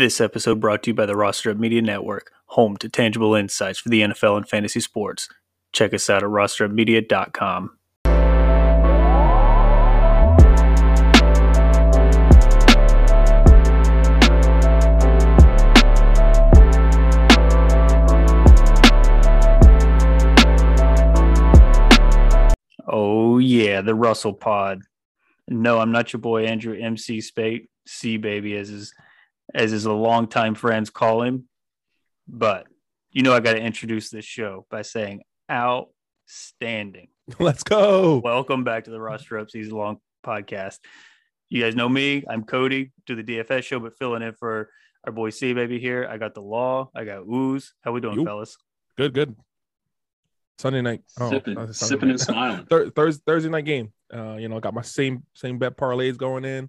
[0.00, 3.78] This episode brought to you by the Roster Up Media Network, home to tangible insights
[3.78, 5.28] for the NFL and fantasy sports.
[5.74, 7.76] Check us out at rosterupmedia.com.
[22.88, 24.80] Oh yeah, the Russell Pod.
[25.46, 28.94] No, I'm not your boy Andrew MC Spate, C baby, as his
[29.54, 31.48] as his longtime friends call him.
[32.28, 32.66] But
[33.12, 37.08] you know I gotta introduce this show by saying outstanding.
[37.38, 38.18] Let's go.
[38.22, 40.78] Welcome back to the Roster Up season long podcast.
[41.48, 42.22] You guys know me.
[42.28, 44.70] I'm Cody, do the DFS show, but filling in for
[45.04, 46.06] our boy C baby here.
[46.08, 46.90] I got the law.
[46.94, 47.74] I got ooze.
[47.82, 48.24] How we doing, You.
[48.24, 48.56] fellas?
[48.96, 49.34] Good, good.
[50.58, 51.00] Sunday night.
[51.08, 52.12] sipping, uh, Sunday sipping night.
[52.12, 52.66] and smiling.
[52.66, 53.92] Thur- Thursday, Thursday night game.
[54.12, 56.68] Uh, you know, I got my same same bet parlays going in.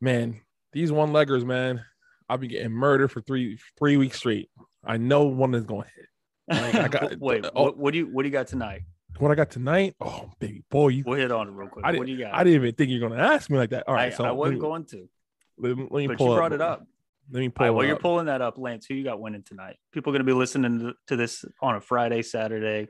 [0.00, 0.40] Man,
[0.74, 1.82] these one leggers, man.
[2.28, 4.48] I've been getting murdered for three three weeks straight.
[4.84, 6.64] I know one is going to hit.
[6.74, 7.62] Like, I got- Wait, oh.
[7.64, 8.82] what, what do you what do you got tonight?
[9.18, 9.94] What I got tonight?
[10.00, 11.04] Oh, baby boy, you.
[11.06, 11.84] We'll hit on it real quick.
[11.84, 12.34] I what do you got?
[12.34, 13.84] I didn't even think you're going to ask me like that.
[13.88, 15.08] All right, I, so I wasn't me- going to,
[15.56, 16.84] Let me, let me but pull you brought it up.
[17.30, 17.64] Let me All pull.
[17.64, 18.02] right, it while you're up.
[18.02, 19.76] pulling that up, Lance, who you got winning tonight?
[19.92, 22.88] People are going to be listening to- to this on a Friday, Saturday.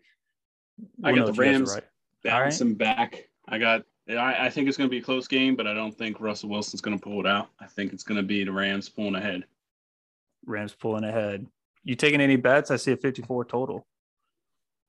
[1.05, 1.75] I got the if you guys are Rams.
[1.75, 1.84] right.
[2.25, 3.25] Bounce them back.
[3.47, 3.83] I got.
[4.08, 6.50] I, I think it's going to be a close game, but I don't think Russell
[6.50, 7.48] Wilson's going to pull it out.
[7.60, 9.44] I think it's going to be the Rams pulling ahead.
[10.44, 11.47] Rams pulling ahead.
[11.84, 12.70] You taking any bets?
[12.70, 13.86] I see a 54 total.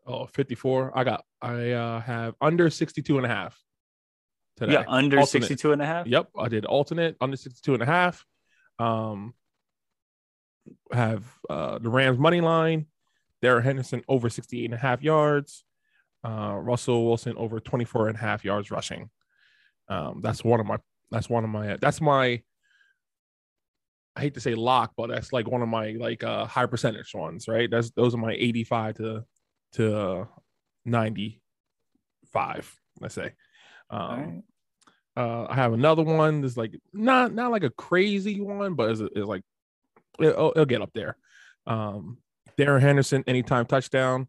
[0.05, 0.91] Oh, 54.
[0.97, 1.25] I got.
[1.41, 3.59] I uh, have under 62 and a half.
[4.57, 4.73] Today.
[4.73, 5.43] Yeah, under Alternate.
[5.43, 6.07] 62 and a half.
[6.07, 8.25] Yep, I did alternate under 62 and a half.
[8.79, 9.33] Um
[10.91, 12.85] have uh the Rams money line,
[13.41, 15.64] Derek Henderson over 68 and a half yards,
[16.25, 19.09] uh Russell Wilson over 24 and a half yards rushing.
[19.89, 20.77] Um that's one of my
[21.11, 22.41] that's one of my that's my
[24.17, 27.13] I hate to say lock, but that's like one of my like uh high percentage
[27.13, 27.69] ones, right?
[27.69, 29.25] That's those are my 85 to
[29.73, 30.25] to uh,
[30.85, 33.33] 95, let's say.
[33.89, 34.43] Um
[35.17, 35.23] right.
[35.23, 36.41] uh, I have another one.
[36.41, 39.43] That's like not not like a crazy one, but it's, it's like
[40.19, 41.17] it'll, it'll get up there.
[41.67, 42.17] Um,
[42.57, 44.27] Darren Henderson anytime touchdown.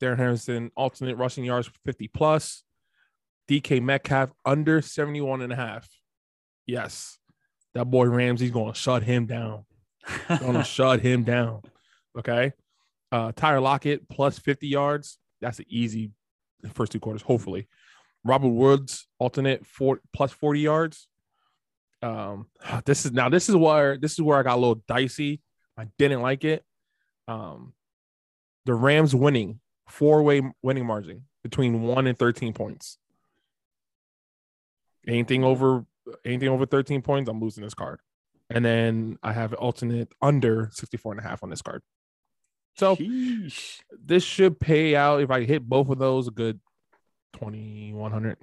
[0.00, 2.62] Darren Henderson alternate rushing yards for 50 plus.
[3.48, 5.88] DK Metcalf under 71 and a half.
[6.66, 7.18] Yes.
[7.74, 9.64] That boy Ramsey's going to shut him down.
[10.28, 11.62] Going to shut him down.
[12.18, 12.52] Okay.
[13.10, 15.18] Uh Tyler Lockett plus 50 yards.
[15.40, 16.10] That's an easy
[16.74, 17.68] first two quarters, hopefully.
[18.24, 21.08] Robert Woods alternate four plus 40 yards.
[22.02, 22.46] Um,
[22.84, 25.40] this is now this is where this is where I got a little dicey.
[25.76, 26.64] I didn't like it.
[27.26, 27.72] Um,
[28.64, 32.98] the Rams winning four-way winning margin between one and 13 points.
[35.06, 35.86] Anything over
[36.24, 38.00] anything over 13 points, I'm losing this card.
[38.50, 41.82] And then I have alternate under 64 and a half on this card.
[42.76, 43.80] So Sheesh.
[44.04, 46.60] this should pay out if I hit both of those a good
[47.34, 48.38] 2100.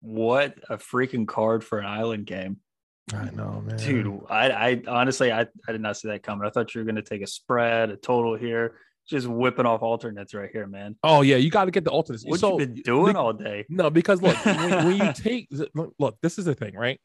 [0.00, 2.58] what a freaking card for an island game,
[3.14, 3.76] I know, man.
[3.76, 4.20] dude.
[4.28, 6.46] I, I honestly, I, I did not see that coming.
[6.46, 8.74] I thought you were going to take a spread, a total here,
[9.08, 10.96] just whipping off alternates right here, man.
[11.02, 12.24] Oh yeah, you got to get the alternates.
[12.24, 13.64] What So- you been doing be- all day?
[13.68, 17.00] No, because look, when, when you take look, look, this is the thing, right?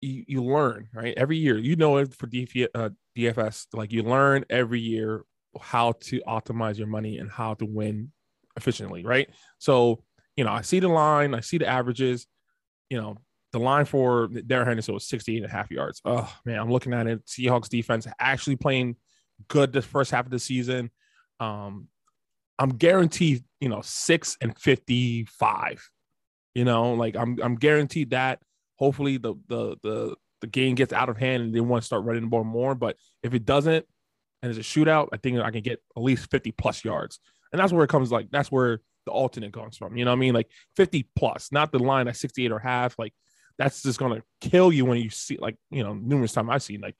[0.00, 1.14] You you learn, right?
[1.16, 5.24] Every year, you know it for DF, uh, DFS, like you learn every year
[5.60, 8.12] how to optimize your money and how to win
[8.56, 9.28] efficiently, right?
[9.58, 10.04] So,
[10.36, 12.26] you know, I see the line, I see the averages,
[12.90, 13.16] you know,
[13.52, 16.00] the line for Darren Henderson was 68 and a half yards.
[16.04, 17.24] Oh man, I'm looking at it.
[17.26, 18.96] Seahawks defense actually playing
[19.48, 20.90] good this first half of the season.
[21.40, 21.88] Um,
[22.58, 25.90] I'm guaranteed, you know, six and 55.
[26.54, 28.40] You know, like I'm I'm guaranteed that.
[28.76, 32.04] Hopefully the the the the game gets out of hand and they want to start
[32.04, 32.74] running the ball more.
[32.74, 33.86] But if it doesn't
[34.42, 37.18] and it's a shootout, I think I can get at least 50 plus yards.
[37.52, 39.96] And that's where it comes like that's where the alternate comes from.
[39.96, 40.34] You know what I mean?
[40.34, 42.98] Like 50 plus, not the line at 68 or half.
[42.98, 43.14] Like
[43.58, 46.80] that's just gonna kill you when you see like you know numerous times I've seen
[46.80, 46.96] like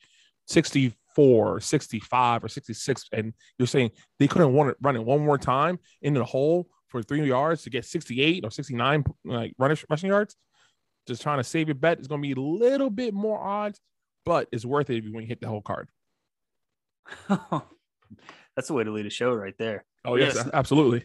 [1.18, 5.38] 64, 65, or 66, and you're saying they couldn't want it run it one more
[5.38, 10.08] time into the hole for three yards to get 68 or 69 like rushing rushing
[10.10, 10.36] yards.
[11.06, 13.80] Just trying to save your bet is going to be a little bit more odds,
[14.24, 15.88] but it's worth it when you hit the whole card.
[17.28, 19.84] that's the way to lead a show right there.
[20.04, 20.48] Oh yes, Yes.
[20.52, 21.04] absolutely.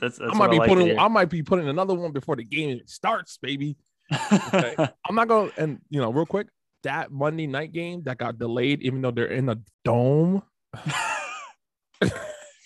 [0.00, 0.98] That's, that's I might be like putting.
[0.98, 3.76] I might be putting another one before the game starts, baby.
[4.52, 4.74] Okay.
[5.08, 6.48] I'm not going to and you know real quick
[6.82, 10.42] that Monday night game that got delayed, even though they're in a dome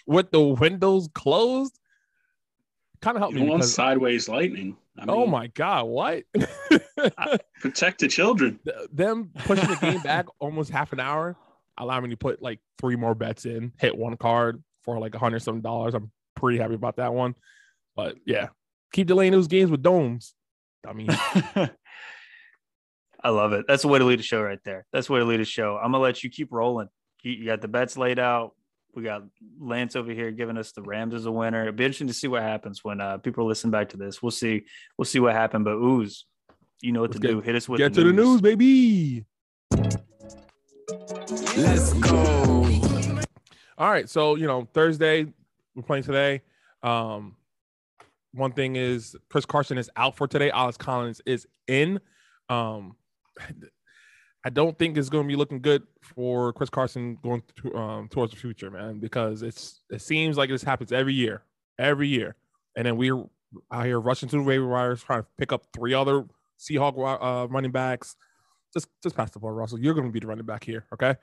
[0.06, 1.78] with the windows closed.
[3.00, 4.76] kind of helped You me because sideways lightning.
[4.99, 6.22] I oh my god, what?
[7.61, 8.61] Protect the children.
[8.93, 11.37] Them pushing the game back almost half an hour
[11.78, 15.19] allowing me to put like three more bets in, hit one card for like a
[15.19, 15.94] hundred some dollars.
[15.94, 17.34] I'm pretty happy about that one.
[17.96, 18.49] But yeah,
[18.93, 20.34] keep delaying those games with domes.
[20.87, 21.08] I mean,
[23.25, 23.65] I love it.
[23.67, 24.85] That's the way to lead a show right there.
[24.93, 25.76] That's the way to lead a show.
[25.76, 26.88] I'm gonna let you keep rolling.
[27.23, 28.53] You, you got the bets laid out.
[28.94, 29.23] We got
[29.59, 31.62] Lance over here giving us the Rams as a winner.
[31.62, 34.23] It'd be interesting to see what happens when uh, people listen back to this.
[34.23, 34.67] We'll see.
[34.99, 35.65] We'll see what happened.
[35.65, 36.26] But ooze,
[36.82, 37.41] you know what Let's to get- do.
[37.41, 39.25] Hit us with get to the news, baby.
[41.56, 42.69] Let's go.
[43.76, 45.26] All right, so you know Thursday
[45.75, 46.43] we're playing today.
[46.82, 47.37] Um,
[48.32, 50.50] one thing is Chris Carson is out for today.
[50.50, 52.00] Alex Collins is in.
[52.49, 52.94] Um,
[54.47, 58.09] I don't think it's going to be looking good for Chris Carson going to, um,
[58.09, 61.43] towards the future, man, because it's it seems like this happens every year,
[61.79, 62.37] every year,
[62.77, 63.25] and then we're
[63.73, 66.27] out here rushing to the waiver wires trying to pick up three other
[66.59, 68.17] Seahawk uh, running backs.
[68.75, 69.79] Just just pass the ball, Russell.
[69.79, 71.17] You're going to be the running back here, okay?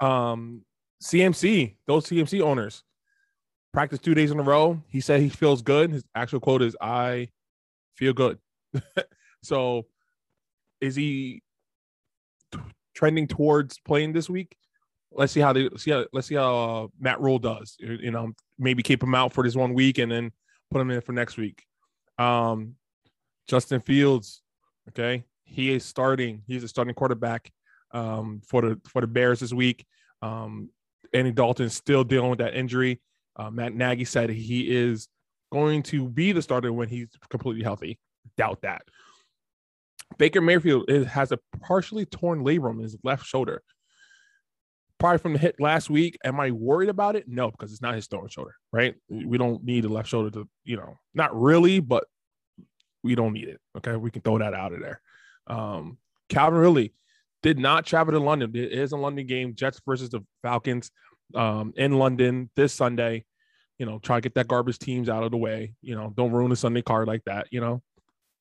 [0.00, 0.62] Um,
[1.02, 2.82] CMC, those CMC owners
[3.72, 4.82] practice two days in a row.
[4.88, 5.90] He said he feels good.
[5.90, 7.28] His actual quote is, I
[7.94, 8.38] feel good.
[9.42, 9.86] so
[10.80, 11.42] is he
[12.98, 14.56] trending towards playing this week?
[15.12, 17.76] Let's see how they see how let's see how uh, Matt Rhule does.
[17.78, 20.32] You know, maybe keep him out for this one week and then
[20.70, 21.64] put him in for next week.
[22.18, 22.74] Um,
[23.46, 24.42] Justin Fields,
[24.88, 26.42] okay, he is starting.
[26.46, 27.50] He's a starting quarterback
[27.92, 29.86] um, for the for the Bears this week.
[30.20, 30.70] Um,
[31.14, 33.00] Andy Dalton still dealing with that injury.
[33.36, 35.08] Uh, Matt Nagy said he is
[35.52, 37.98] going to be the starter when he's completely healthy.
[38.36, 38.82] Doubt that.
[40.16, 43.62] Baker Mayfield is, has a partially torn labrum in his left shoulder.
[44.98, 46.18] Probably from the hit last week.
[46.24, 47.26] Am I worried about it?
[47.28, 48.96] No, because it's not his throwing shoulder, right?
[49.08, 52.04] We don't need a left shoulder to, you know, not really, but
[53.04, 53.60] we don't need it.
[53.76, 53.94] Okay.
[53.94, 55.00] We can throw that out of there.
[55.46, 56.94] Um, Calvin Ridley
[57.42, 58.50] did not travel to London.
[58.54, 60.90] It is a London game, Jets versus the Falcons
[61.34, 63.24] um, in London this Sunday.
[63.78, 65.74] You know, try to get that garbage teams out of the way.
[65.80, 67.46] You know, don't ruin a Sunday card like that.
[67.52, 67.82] You know,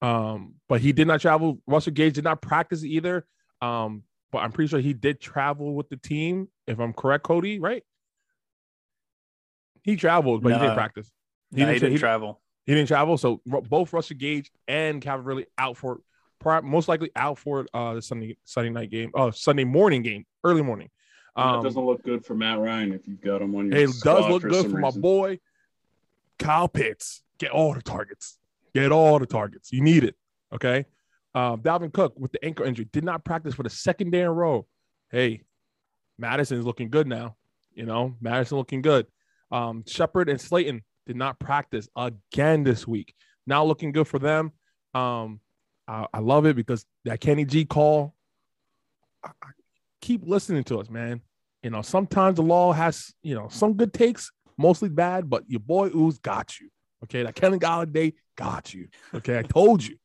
[0.02, 1.60] um, but he did not travel.
[1.68, 3.26] Russell Gage did not practice either.
[3.62, 7.60] Um, but I'm pretty sure he did travel with the team, if I'm correct, Cody.
[7.60, 7.84] Right?
[9.84, 11.12] He traveled, but he didn't practice.
[11.52, 12.42] He, didn't, didn't he- travel.
[12.66, 16.02] he didn't travel, so Ru- both Russell Gage and Calvin Ridley out for
[16.64, 19.12] most likely out for uh the Sunday Sunday night game.
[19.14, 20.90] Oh, Sunday morning game, early morning.
[21.36, 23.86] that Um, doesn't look good for Matt Ryan if you've got him on your it
[23.88, 25.40] does squad look good some for my boy
[26.38, 27.24] Kyle Pitts.
[27.40, 28.38] Get all the targets.
[28.78, 29.74] Get all the targets.
[29.74, 30.14] You need it.
[30.54, 30.86] Okay.
[31.34, 34.28] Um, Dalvin Cook with the ankle injury did not practice for the second day in
[34.28, 34.68] a row.
[35.10, 35.42] Hey,
[36.20, 37.38] Mattison's looking good now.
[37.74, 39.08] You know, Mattison looking good.
[39.52, 43.16] Um, Shepard and Slayton did not practice again this week.
[43.48, 44.52] Now looking good for them.
[44.94, 45.40] Um,
[45.88, 48.14] I, I love it because that Kenny G call.
[49.24, 49.48] I, I
[50.02, 51.22] keep listening to us, man.
[51.64, 55.62] You know, sometimes the law has, you know, some good takes, mostly bad, but your
[55.62, 56.70] boy Ooze got you.
[57.04, 57.24] Okay.
[57.24, 58.88] That Kevin Golladay got you.
[59.14, 59.38] Okay.
[59.38, 59.98] I told you.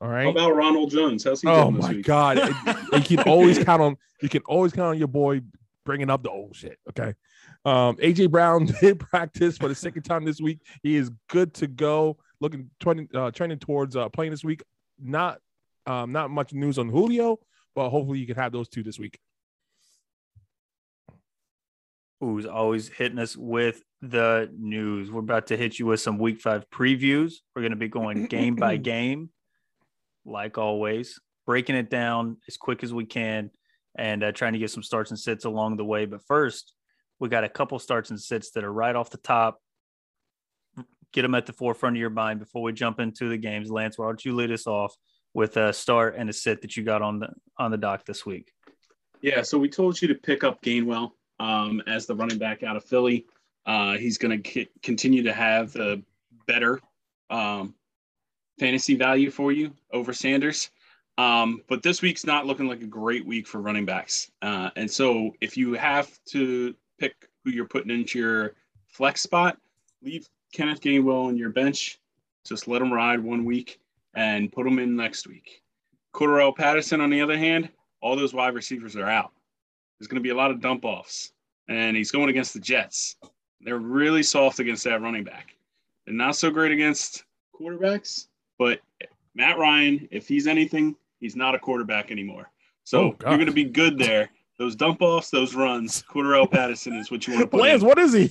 [0.00, 0.24] All right.
[0.24, 1.24] How about Ronald Jones?
[1.24, 2.06] How's he Oh this my week?
[2.06, 2.38] God!
[2.92, 5.42] You can always count on you can always count on your boy
[5.84, 6.78] bringing up the old shit.
[6.88, 7.14] Okay.
[7.64, 10.60] Um, AJ Brown did practice for the second time this week.
[10.82, 12.16] He is good to go.
[12.40, 14.62] Looking trending uh, trending towards uh, playing this week.
[14.98, 15.38] Not
[15.86, 17.38] um, not much news on Julio,
[17.74, 19.18] but hopefully you can have those two this week.
[22.20, 25.10] Who's always hitting us with the news.
[25.10, 27.34] We're about to hit you with some week five previews.
[27.54, 29.30] We're going to be going game by game,
[30.24, 33.50] like always, breaking it down as quick as we can
[33.96, 36.04] and uh, trying to get some starts and sits along the way.
[36.04, 36.74] But first,
[37.18, 39.58] we got a couple starts and sits that are right off the top.
[41.12, 43.70] Get them at the forefront of your mind before we jump into the games.
[43.70, 44.94] Lance, why don't you lead us off
[45.34, 48.24] with a start and a sit that you got on the on the dock this
[48.24, 48.52] week?
[49.20, 52.76] Yeah, so we told you to pick up Gainwell um, as the running back out
[52.76, 53.26] of Philly.
[53.66, 56.00] Uh, he's going to continue to have the
[56.46, 56.80] better
[57.30, 57.74] um,
[58.58, 60.70] fantasy value for you over Sanders.
[61.18, 64.30] Um, but this week's not looking like a great week for running backs.
[64.42, 68.54] Uh, and so if you have to pick who you're putting into your
[68.88, 69.58] flex spot,
[70.02, 71.98] leave Kenneth Gainwell on your bench.
[72.46, 73.80] Just let him ride one week
[74.14, 75.62] and put him in next week.
[76.14, 77.68] Cordarrelle Patterson, on the other hand,
[78.00, 79.32] all those wide receivers are out.
[80.00, 81.32] There's going to be a lot of dump offs,
[81.68, 83.16] and he's going against the Jets.
[83.60, 85.54] They're really soft against that running back.
[86.06, 88.26] They're not so great against quarterbacks,
[88.58, 88.80] but
[89.34, 92.50] Matt Ryan, if he's anything, he's not a quarterback anymore.
[92.84, 94.30] So Oh, you're going to be good there.
[94.58, 97.88] Those dump offs, those runs, Cordarrelle Patterson is what you want to put Lance, in.
[97.88, 98.30] what is he?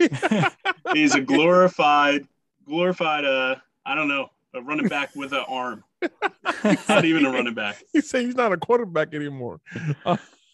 [0.92, 2.26] He's a glorified
[2.66, 3.24] glorified.
[3.24, 3.56] Uh,
[3.86, 5.84] I don't know, a running back with an arm.
[6.88, 7.82] not even a running back.
[7.92, 9.60] He said he's not a quarterback anymore.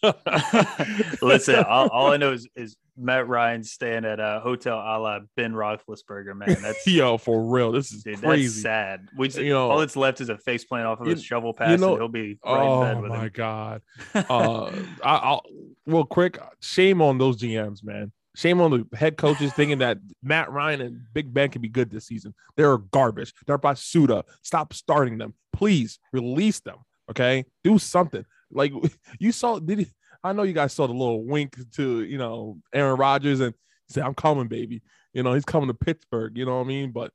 [1.21, 5.19] Listen, all, all I know is, is Matt Ryan staying at a hotel a la
[5.35, 6.35] Ben Roethlisberger.
[6.35, 7.71] Man, that's yo for real.
[7.71, 8.47] This is dude, crazy.
[8.47, 9.07] that's sad.
[9.17, 11.23] We just, You know- all that's left is a face plant off of You- his
[11.23, 13.31] shovel pass, you know- and he'll be right oh my him.
[13.33, 13.81] god.
[14.15, 14.71] Uh,
[15.03, 15.43] I, I'll
[15.85, 16.37] real quick.
[16.61, 18.11] Shame on those GMs, man.
[18.35, 21.89] Shame on the head coaches thinking that Matt Ryan and Big Ben can be good
[21.89, 22.33] this season.
[22.55, 23.33] They're garbage.
[23.45, 24.23] They're basuda.
[24.41, 25.99] Stop starting them, please.
[26.13, 26.77] Release them.
[27.09, 28.23] Okay, do something.
[28.51, 28.73] Like
[29.19, 29.59] you saw.
[29.59, 29.87] Did he,
[30.23, 33.53] I know you guys saw the little wink to you know Aaron Rodgers and
[33.89, 34.81] say, "I'm coming, baby."
[35.13, 36.37] You know he's coming to Pittsburgh.
[36.37, 36.91] You know what I mean?
[36.91, 37.11] But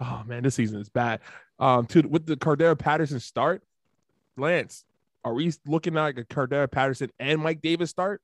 [0.00, 1.20] oh man, this season is bad.
[1.58, 3.62] Um, to with the Cordarrelle Patterson start,
[4.36, 4.84] Lance,
[5.24, 8.20] are we looking at like a Cordarrelle Patterson and Mike Davis start?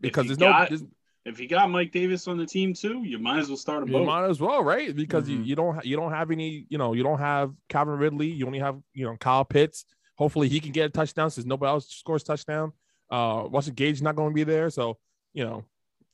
[0.00, 0.82] Because you there's no, there's,
[1.24, 3.88] If you got Mike Davis on the team too, you might as well start them
[3.90, 4.06] you both.
[4.06, 4.94] might as well, right?
[4.94, 5.46] Because you, Mhm.
[5.46, 8.28] you don't you don't have any, you know, you don't have Calvin Ridley.
[8.28, 9.84] You only have you know Kyle Pitts.
[10.22, 12.72] Hopefully he can get a touchdown since nobody else scores touchdown.
[13.10, 14.96] Uh, Russell Gage not going to be there, so
[15.34, 15.64] you know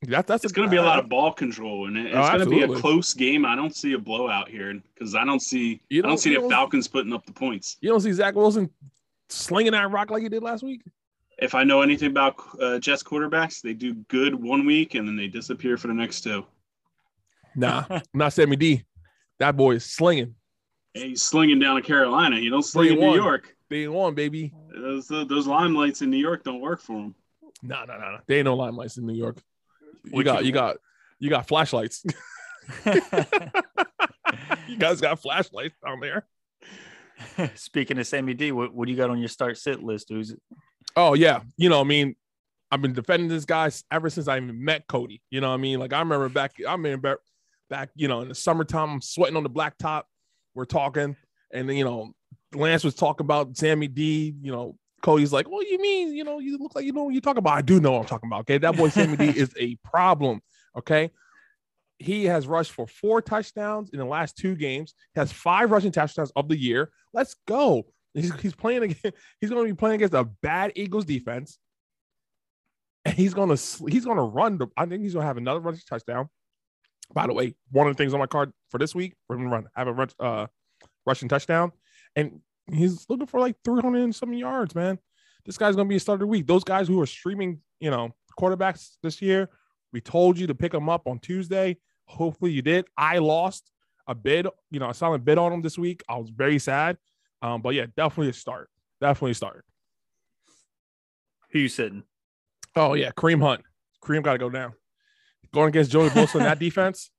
[0.04, 2.22] that that's It's going to be a lot of ball control, and it- it's Oh,
[2.38, 3.44] going to be a close game.
[3.44, 6.30] I don't see a blowout here because I don't see You I don't don't- see
[6.30, 7.76] you the don't- Falcons putting up the points.
[7.82, 8.70] You don't see Zach Wilson
[9.28, 10.80] slinging that rock like he did last week.
[11.38, 15.16] If I know anything about uh, Jets quarterbacks, they do good one week and then
[15.16, 16.46] they disappear for the next two.
[17.54, 17.84] Nah,
[18.14, 18.84] not Sammy D.
[19.38, 20.34] That boy is slinging.
[20.94, 22.38] And he's slinging down to Carolina.
[22.38, 23.14] You don't sling in New.
[23.14, 23.54] York.
[23.70, 24.52] They ain't on baby.
[24.74, 27.14] Those uh, those limelights in New York don't work for them.
[27.62, 28.18] No, no, no, no.
[28.26, 29.42] They ain't no limelights in New York.
[30.04, 30.76] You Would got, you- you got,
[31.18, 32.04] you got flashlights.
[34.68, 36.26] you guys got flashlights down there.
[37.56, 40.08] Speaking of Sammy D, what, what do you got on your start sit list?
[40.08, 40.34] Who's
[40.96, 42.14] Oh yeah, you know, I mean,
[42.70, 45.22] I've been defending this guy ever since I even met Cody.
[45.30, 47.18] You know, what I mean, like I remember back, I mean, back,
[47.70, 50.02] back, you know, in the summertime, I'm sweating on the blacktop.
[50.54, 51.16] We're talking,
[51.52, 52.12] and you know,
[52.54, 54.34] Lance was talking about Sammy D.
[54.40, 56.14] You know, Cody's like, "What do you mean?
[56.14, 58.00] You know, you look like you know what you're talking about." I do know what
[58.00, 58.40] I'm talking about.
[58.40, 60.40] Okay, that boy Sammy D is a problem.
[60.76, 61.10] Okay,
[61.98, 64.94] he has rushed for four touchdowns in the last two games.
[65.14, 66.90] He has five rushing touchdowns of the year.
[67.12, 67.86] Let's go.
[68.14, 69.12] He's, he's playing again.
[69.40, 71.58] He's going to be playing against a bad Eagles defense,
[73.04, 74.58] and he's going to he's going to run.
[74.58, 76.28] The, I think he's going to have another rushing touchdown.
[77.12, 79.48] By the way, one of the things on my card for this week, we're going
[79.48, 80.46] to run have a run, uh,
[81.06, 81.72] rushing touchdown,
[82.18, 82.40] and
[82.72, 84.74] he's looking for like 300 and some yards.
[84.74, 84.98] Man,
[85.44, 86.46] this guy's going to be a starter of the week.
[86.46, 89.48] Those guys who are streaming, you know, quarterbacks this year,
[89.92, 91.76] we told you to pick them up on Tuesday.
[92.06, 92.86] Hopefully you did.
[92.96, 93.70] I lost
[94.06, 96.02] a bid, you know, a silent bid on them this week.
[96.08, 96.98] I was very sad.
[97.40, 98.68] Um, but yeah, definitely a start.
[99.00, 99.64] Definitely a start.
[101.52, 102.02] who you sitting?
[102.74, 103.62] Oh yeah, Kareem Hunt.
[104.02, 104.72] Kareem got to go down.
[105.52, 107.10] Going against Joey Bosa in that defense.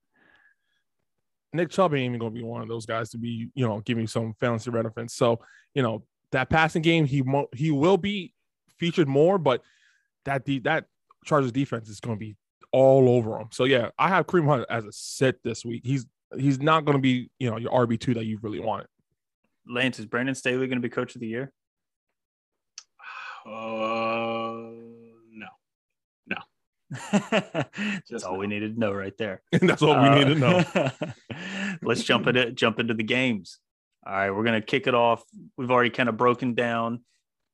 [1.54, 4.08] Nick Chubb ain't even gonna be one of those guys to be, you know, giving
[4.08, 5.16] some fantasy relevance.
[5.16, 5.40] So,
[5.74, 8.34] you know, that passing game, he mo- he will be
[8.78, 9.62] featured more, but
[10.26, 10.86] that de- that
[11.26, 12.36] Chargers defense is gonna be
[12.72, 13.48] all over him.
[13.52, 15.82] So yeah, I have Kareem Hunt as a sit this week.
[15.84, 16.06] He's
[16.38, 18.88] he's not gonna be, you know, your RB two that you really want.
[19.70, 21.52] Lance is Brandon Staley going to be coach of the year?
[23.46, 24.99] Uh, no.
[27.12, 29.42] That's Just all we needed to know right there.
[29.52, 30.64] That's all we need to know.
[30.74, 30.90] Uh,
[31.82, 33.60] Let's jump into jump into the games.
[34.06, 35.24] All right, we're gonna kick it off.
[35.58, 37.02] We've already kind of broken down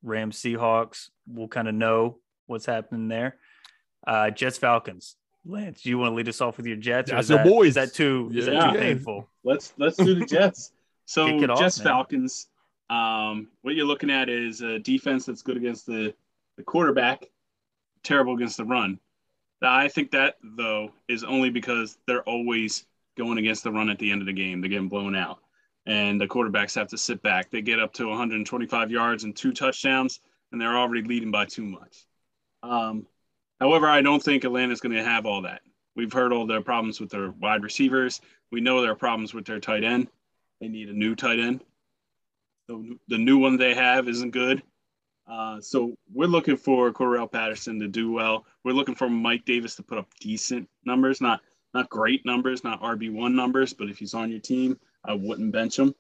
[0.04, 1.10] Rams Seahawks.
[1.28, 3.38] We'll kind of know what's happening there.
[4.08, 5.16] Uh, Jets Falcons.
[5.46, 7.12] Lance, do you want to lead us off with your Jets?
[7.12, 7.68] or That's is your that- boys.
[7.70, 8.32] Is that too?
[8.34, 8.72] Is that Yeah.
[8.72, 9.30] too painful?
[9.44, 10.72] Let's let's do the Jets.
[11.06, 11.86] So off, Jets man.
[11.86, 12.48] Falcons.
[12.90, 16.14] Um, what you're looking at is a defense that's good against the
[16.58, 17.26] the quarterback,
[18.04, 19.00] terrible against the run.
[19.66, 22.86] I think that though is only because they're always
[23.18, 24.62] going against the run at the end of the game.
[24.62, 25.40] They're getting blown out,
[25.86, 27.50] and the quarterbacks have to sit back.
[27.50, 30.20] They get up to 125 yards and two touchdowns,
[30.52, 32.06] and they're already leading by too much.
[32.64, 33.06] Um,
[33.60, 35.62] however, I don't think Atlanta's going to have all that.
[35.96, 38.20] We've heard all their problems with their wide receivers.
[38.52, 40.10] We know there are problems with their tight end.
[40.60, 41.64] They need a new tight end.
[42.68, 44.62] The, the new one they have isn't good.
[45.28, 48.46] Uh, so we're looking for Cordarrelle Patterson to do well.
[48.64, 51.42] We're looking for Mike Davis to put up decent numbers, not
[51.74, 55.52] not great numbers, not RB one numbers, but if he's on your team, I wouldn't
[55.52, 55.94] bench him.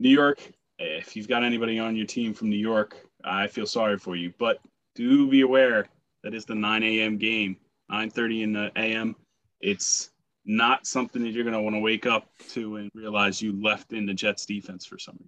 [0.00, 0.40] New York,
[0.78, 4.32] if you've got anybody on your team from New York, I feel sorry for you,
[4.38, 4.58] but
[4.96, 5.86] do be aware
[6.24, 7.16] that is the 9 a.m.
[7.18, 7.58] game,
[7.92, 9.14] 9:30 in the a.m.
[9.60, 10.10] It's
[10.44, 13.92] not something that you're going to want to wake up to and realize you left
[13.92, 15.18] in the Jets defense for some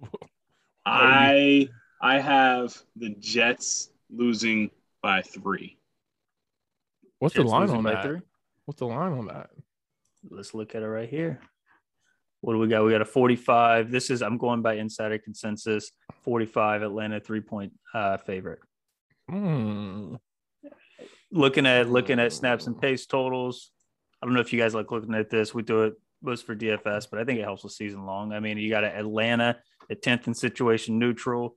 [0.00, 0.20] reason.
[0.86, 1.68] I
[2.00, 4.70] I have the Jets losing
[5.02, 5.78] by three.
[7.18, 8.04] What's Jets the line on that?
[8.04, 8.20] three?
[8.64, 9.50] What's the line on that?
[10.30, 11.40] let's look at it right here.
[12.40, 12.84] What do we got?
[12.84, 13.90] We got a 45.
[13.90, 15.90] This is I'm going by insider consensus.
[16.22, 18.60] 45 Atlanta three point uh, favorite.
[19.28, 20.16] Hmm.
[21.32, 23.70] Looking at looking at snaps and pace totals.
[24.22, 25.54] I don't know if you guys like looking at this.
[25.54, 28.32] We do it most for DFS, but I think it helps with season long.
[28.32, 29.58] I mean, you got Atlanta
[29.90, 31.56] at 10th in situation neutral,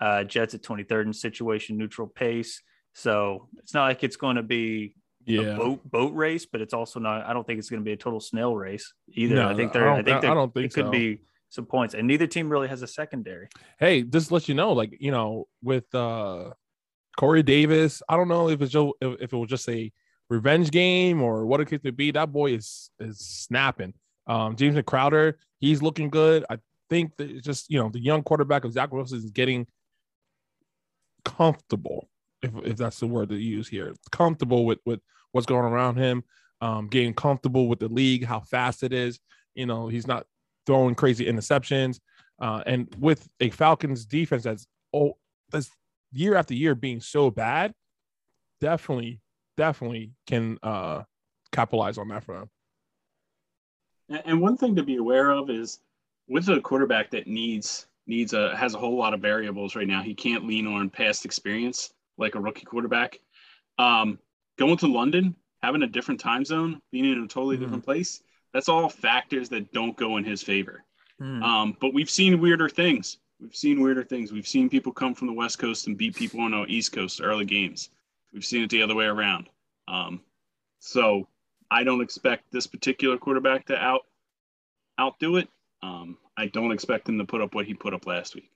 [0.00, 2.62] uh, Jets at 23rd in situation neutral pace.
[2.94, 4.94] So it's not like it's going to be
[5.26, 5.40] Yeah.
[5.42, 7.24] a boat boat race, but it's also not.
[7.26, 9.34] I don't think it's going to be a total snail race either.
[9.36, 9.84] No, I think I they're.
[9.84, 12.68] don't- I think I don't think it could be some points, and neither team really
[12.68, 13.48] has a secondary.
[13.78, 16.50] Hey, just let you know, like you know, with uh
[17.18, 19.92] Corey Davis, I don't know if it's just if, if it was just a
[20.30, 22.10] revenge game or what it could be.
[22.12, 23.94] That boy is is snapping.
[24.26, 26.44] Um, James Crowder, he's looking good.
[26.48, 26.58] I
[26.90, 29.66] think that just you know the young quarterback of Zach Wilson is getting
[31.24, 32.08] comfortable,
[32.42, 33.94] if if that's the word to use here.
[34.10, 35.00] Comfortable with with
[35.32, 36.24] what's going around him,
[36.60, 39.18] um, getting comfortable with the league, how fast it is.
[39.54, 40.26] You know, he's not
[40.66, 42.00] throwing crazy interceptions.
[42.40, 45.16] Uh, and with a Falcons defense that's oh
[45.50, 45.70] that's
[46.12, 47.72] year after year being so bad,
[48.60, 49.20] definitely,
[49.56, 51.02] definitely can uh
[51.52, 52.50] capitalize on that for them.
[54.24, 55.80] And one thing to be aware of is
[56.30, 60.00] with a quarterback that needs needs a has a whole lot of variables right now.
[60.00, 63.18] He can't lean on past experience like a rookie quarterback.
[63.78, 64.18] Um,
[64.58, 67.60] going to London, having a different time zone, being in a totally Mhm.
[67.60, 68.22] different place,
[68.52, 70.84] that's all factors that don't go in his favor.
[71.18, 71.42] Hmm.
[71.42, 73.18] Um, but we've seen weirder things.
[73.40, 74.32] We've seen weirder things.
[74.32, 77.20] We've seen people come from the West Coast and beat people on the East Coast
[77.22, 77.90] early games.
[78.32, 79.48] We've seen it the other way around.
[79.88, 80.20] Um,
[80.78, 81.26] so
[81.70, 84.02] I don't expect this particular quarterback to out
[84.98, 85.48] outdo it.
[85.82, 88.50] Um, I don't expect him to put up what he put up last week.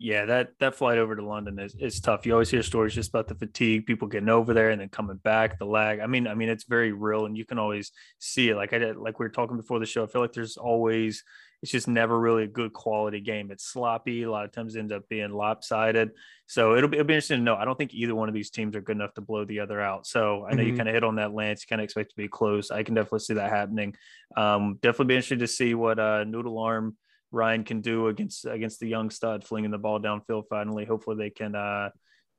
[0.00, 2.24] Yeah, that that flight over to London is, is tough.
[2.24, 5.16] You always hear stories just about the fatigue, people getting over there and then coming
[5.16, 5.98] back, the lag.
[5.98, 7.90] I mean, I mean, it's very real, and you can always
[8.20, 8.54] see it.
[8.54, 10.04] Like I did, like we were talking before the show.
[10.04, 11.24] I feel like there's always
[11.62, 13.50] it's just never really a good quality game.
[13.50, 14.22] It's sloppy.
[14.22, 16.10] A lot of times ends up being lopsided.
[16.46, 17.56] So it'll be it'll be interesting to know.
[17.56, 19.80] I don't think either one of these teams are good enough to blow the other
[19.80, 20.06] out.
[20.06, 20.76] So I know you Mhm.
[20.76, 21.62] kind of hit on that, Lance.
[21.62, 22.70] You kind of expect to be close.
[22.70, 23.96] I can definitely see that happening.
[24.36, 26.96] Um, definitely be interested to see what uh, Noodle Arm
[27.32, 30.44] Ryan can do against against the young stud flinging the ball downfield.
[30.48, 31.90] Finally, hopefully they can uh,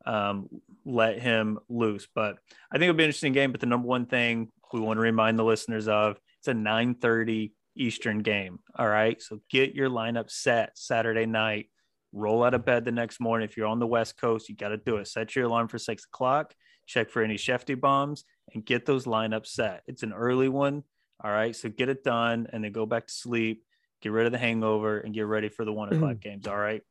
[0.05, 0.47] um,
[0.85, 2.07] let him loose.
[2.15, 2.37] But
[2.71, 3.51] I think it'll be an interesting game.
[3.51, 7.51] But the number one thing we want to remind the listeners of it's a 9:30
[7.75, 8.59] Eastern game.
[8.75, 11.67] All right, so get your lineup set Saturday night.
[12.11, 13.47] Roll out of bed the next morning.
[13.47, 15.07] If you're on the West Coast, you got to do it.
[15.07, 16.53] Set your alarm for six o'clock.
[16.87, 19.83] Check for any Schefty bombs and get those lineups set.
[19.87, 20.83] It's an early one.
[21.23, 23.63] All right, so get it done and then go back to sleep
[24.01, 26.47] get rid of the hangover and get ready for the one o'clock games.
[26.47, 26.81] All right.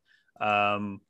[0.40, 1.00] Um,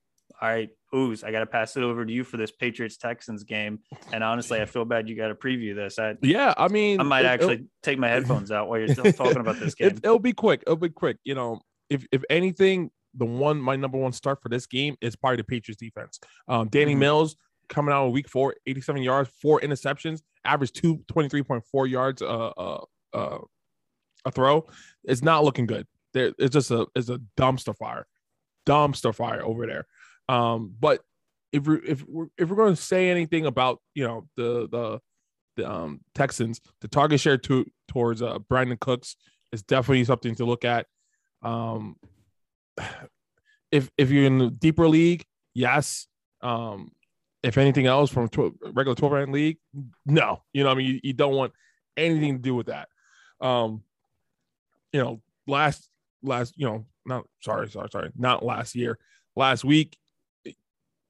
[0.41, 3.45] all right, Ooze, I got to pass it over to you for this Patriots Texans
[3.45, 3.81] game.
[4.13, 5.99] And honestly, I feel bad you got to preview this.
[5.99, 9.13] I, Yeah, I mean, I might it- actually take my headphones out while you're still
[9.13, 9.99] talking about this game.
[10.03, 10.63] It, will be quick.
[10.67, 11.19] It'll be quick.
[11.25, 15.17] You know, if if anything, the one my number one start for this game is
[15.17, 16.21] probably the Patriots defense.
[16.47, 16.99] Um, Danny Mhm.
[16.99, 17.37] Mills
[17.69, 22.85] coming out of week four, 87 yards, four interceptions, average two 23.4 yards uh uh
[23.13, 23.39] uh
[24.25, 24.67] a throw.
[25.05, 25.87] It's not looking good.
[26.15, 28.07] There it's just a it's a dumpster fire.
[28.67, 29.87] Dumpster fire over there.
[30.29, 31.03] Um, but
[31.53, 35.01] if we're if we're if we're going to say anything about you know the the
[35.57, 39.17] the um, Texans, the target share to towards uh, Brandin Cooks
[39.53, 40.87] is definitely something to look at.
[41.43, 41.97] Um,
[43.71, 46.07] if if you're in the deeper league, yes.
[46.41, 46.93] Um,
[47.43, 49.59] if anything else from tw- regular 12 round league,
[50.07, 50.43] no.
[50.53, 51.53] You know, I mean, you, you don't want
[51.97, 52.89] anything to do with that.
[53.41, 53.83] Um,
[54.93, 55.89] you know, last
[56.23, 58.99] last, you know, not sorry, sorry, sorry, not last year,
[59.37, 59.97] last week,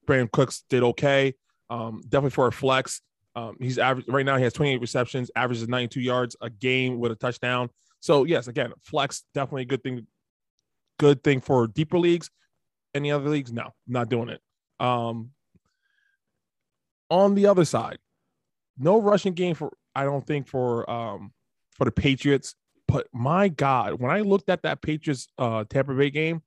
[0.09, 1.35] Brandin Cooks did okay.
[1.71, 3.03] Um, definitely for a flex.
[3.37, 4.37] Um, he's average right now.
[4.37, 7.69] He has 28 receptions, averages 92 yards a game with a touchdown.
[8.01, 10.07] So yes, again, flex definitely a good thing.
[10.99, 12.31] Good thing for deeper leagues.
[12.95, 13.53] Any other leagues?
[13.53, 14.41] No, not doing it.
[14.81, 15.31] Um,
[17.11, 17.99] on the other side,
[18.79, 21.33] no rushing game for I don't think for um
[21.77, 22.55] for the Patriots.
[22.87, 26.43] But my God, when I looked at that Patriots uh Tampa Bay game,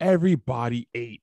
[0.00, 1.22] everybody ate.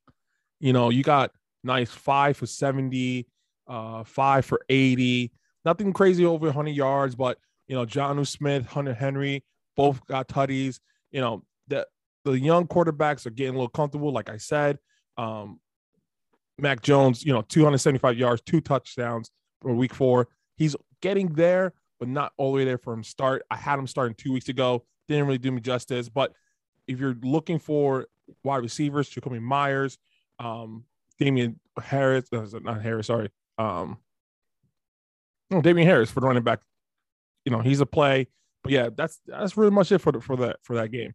[0.60, 1.32] You know, you got
[1.63, 3.28] nice five for 70,
[3.67, 5.32] uh, five for 80.
[5.65, 9.43] Nothing crazy over 100 yards, but you know, Jonnu Smith, Hunter Henry,
[9.78, 10.80] both got tutties.
[11.12, 11.88] You know, the
[12.26, 14.80] the young quarterbacks are getting a little comfortable, like I said.
[15.17, 15.60] Um,
[16.58, 20.28] Mac Jones, you know, 275 yards, two touchdowns for week four.
[20.56, 23.43] He's getting there, but not all the way there for him start.
[23.50, 24.84] I had him starting two weeks ago.
[25.08, 26.10] Didn't really do me justice.
[26.10, 26.34] But
[26.88, 28.08] if you're looking for
[28.43, 29.98] wide receivers, Jakobi Meyers,
[30.39, 30.84] um,
[31.20, 33.30] Damien Harris, uh, not Harris, sorry.
[33.58, 33.98] Um,
[35.50, 36.60] no, Damien Harris for the running back.
[37.46, 38.28] You know, he's a play.
[38.64, 41.14] but yeah, that's that's really much it for the, for that for that game.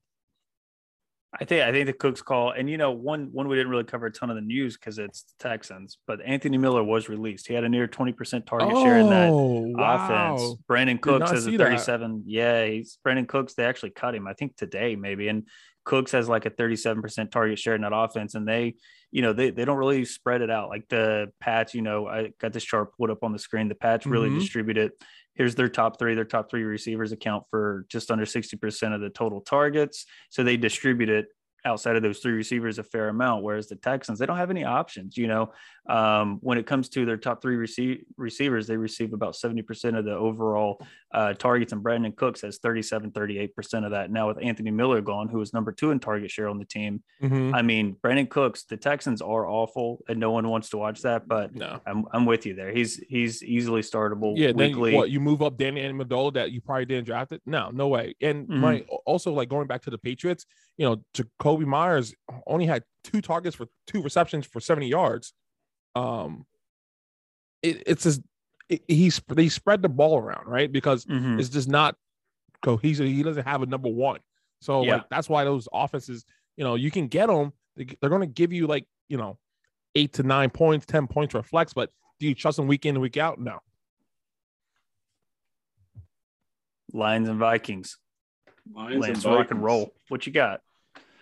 [1.39, 3.85] I think I think the Cooks call, and you know, one one we didn't really
[3.85, 7.49] cover a ton of the news because it's the Texans, but Anthony Miller was released.
[7.49, 10.35] He had a near twenty percent target oh, share in that oh, wow.
[10.37, 10.61] offense.
[10.71, 12.19] Brandin Cooks has a thirty-seven.
[12.19, 12.31] That.
[12.31, 13.55] Yeah, he's Brandin Cooks.
[13.55, 15.49] They actually cut him, I think today maybe, and
[15.85, 18.75] Cooks has like a thirty-seven percent target share in that offense, and they,
[19.11, 21.75] you know, they they don't really spread it out like the Pats.
[21.75, 23.69] You know, I got this chart put up on the screen.
[23.69, 24.39] The Pats really mm-hmm.
[24.39, 24.93] distribute it
[25.35, 26.15] here's their top three.
[26.15, 30.07] Their top three receivers account for just under 60% of the total targets.
[30.31, 31.27] So they distribute it
[31.65, 33.43] outside of those three receivers a fair amount.
[33.43, 35.17] Whereas the Texans, they don't have any options.
[35.17, 35.53] You know,
[35.89, 40.05] um, when it comes to their top three receive, receivers, they receive about 70% of
[40.05, 40.81] the overall
[41.13, 44.11] uh, targets, and Brandin Cooks has 37, 38% of that.
[44.11, 47.03] Now, with Anthony Miller gone, who is number two in target share on the team,
[47.23, 47.55] mm-hmm.
[47.55, 51.29] I mean, Brandin Cooks, the Texans are awful, and no one wants to watch that,
[51.29, 51.81] but no.
[51.87, 52.73] I'm, I'm with you there.
[52.73, 54.91] He's he's easily startable yeah, weekly.
[54.91, 57.43] Then, what, you move up Danny Amendola that you probably didn't draft it?
[57.47, 58.15] No, no way.
[58.21, 58.61] And mm-hmm.
[58.61, 62.15] my also like going back to the Patriots, you know, Jakobi Meyers
[62.47, 65.35] only had two targets for two receptions for 70 yards
[65.95, 66.47] um,
[67.63, 68.21] it, it's just
[68.69, 71.39] it, he's they spread the ball around right because mm-hmm.
[71.39, 71.97] it's just not
[72.63, 73.07] cohesive.
[73.07, 74.21] He doesn't have a number one,
[74.61, 74.97] so yeah.
[74.97, 76.25] like that's why those offenses,
[76.57, 77.53] you know, you can get them.
[77.77, 79.39] They're going to give you like you know
[79.95, 82.87] eight to nine points, ten points for a flex, but do you trust them week
[82.87, 83.41] in and week out?
[83.41, 83.59] No.
[86.93, 87.99] Lions and Vikings.
[88.73, 89.37] Lions Lance, and Vikings.
[89.37, 89.95] rock and roll.
[90.09, 90.61] What you got?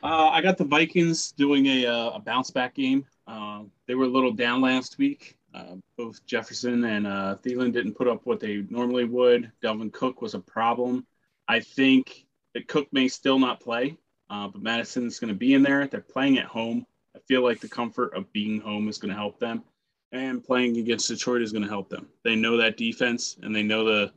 [0.02, 3.06] Uh, I got the Vikings doing a, uh, a bounce back game.
[3.26, 5.38] Uh, they were a little down last week.
[5.54, 9.52] Uh, both Jefferson and uh, Thielen didn't put up what they normally would.
[9.62, 11.06] Dalvin Cook was a problem.
[11.46, 13.96] I think that Cook may still not play,
[14.28, 15.86] uh, but Mattison's going to be in there.
[15.86, 16.86] They're playing at home.
[17.14, 19.62] I feel like the comfort of being home is going to help them,
[20.10, 22.08] and playing against Detroit is going to help them.
[22.24, 24.12] They know that defense, and they know the.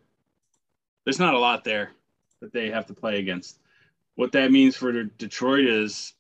[1.03, 1.91] There's not a lot there
[2.41, 3.59] that they have to play against.
[4.15, 6.13] What that means for Detroit is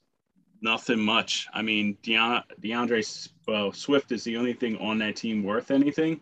[0.61, 1.47] nothing much.
[1.53, 6.21] I mean, D'Andre Swift is the only thing on that team worth anything.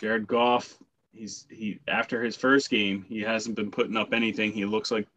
[0.00, 0.76] Jared Goff,
[1.12, 4.52] he's he after his first game, he hasn't been putting up anything.
[4.52, 5.08] He looks like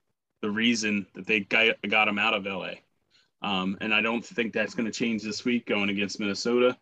[0.42, 2.74] the reason that they got, got him out of LA.
[3.44, 6.78] Um, and I don't think that's going to change this week going against Minnesota.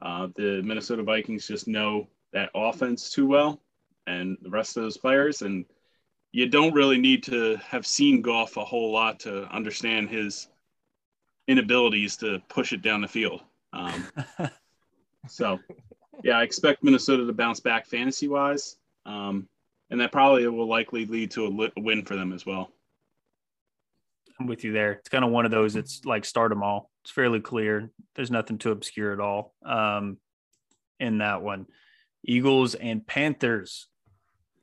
[0.00, 3.60] Uh, the Minnesota Vikings just know that offense too well
[4.06, 5.42] and the rest of those players.
[5.42, 5.64] And
[6.32, 10.48] you don't really need to have seen Goff a whole lot to understand his
[11.46, 13.42] inabilities to push it down the field.
[13.74, 14.08] Um,
[15.28, 15.58] so,
[16.24, 19.46] yeah, I expect Minnesota to bounce back fantasy wise, um,
[19.90, 22.70] and that probably will likely lead to a, li- a win for them as well.
[24.40, 24.92] I'm with you there.
[24.92, 25.76] It's kind of one of those.
[25.76, 26.90] It's like start them all.
[27.02, 27.90] It's fairly clear.
[28.14, 30.16] There's nothing too obscure at all um,
[30.98, 31.66] in that one.
[32.24, 33.88] Eagles and Panthers.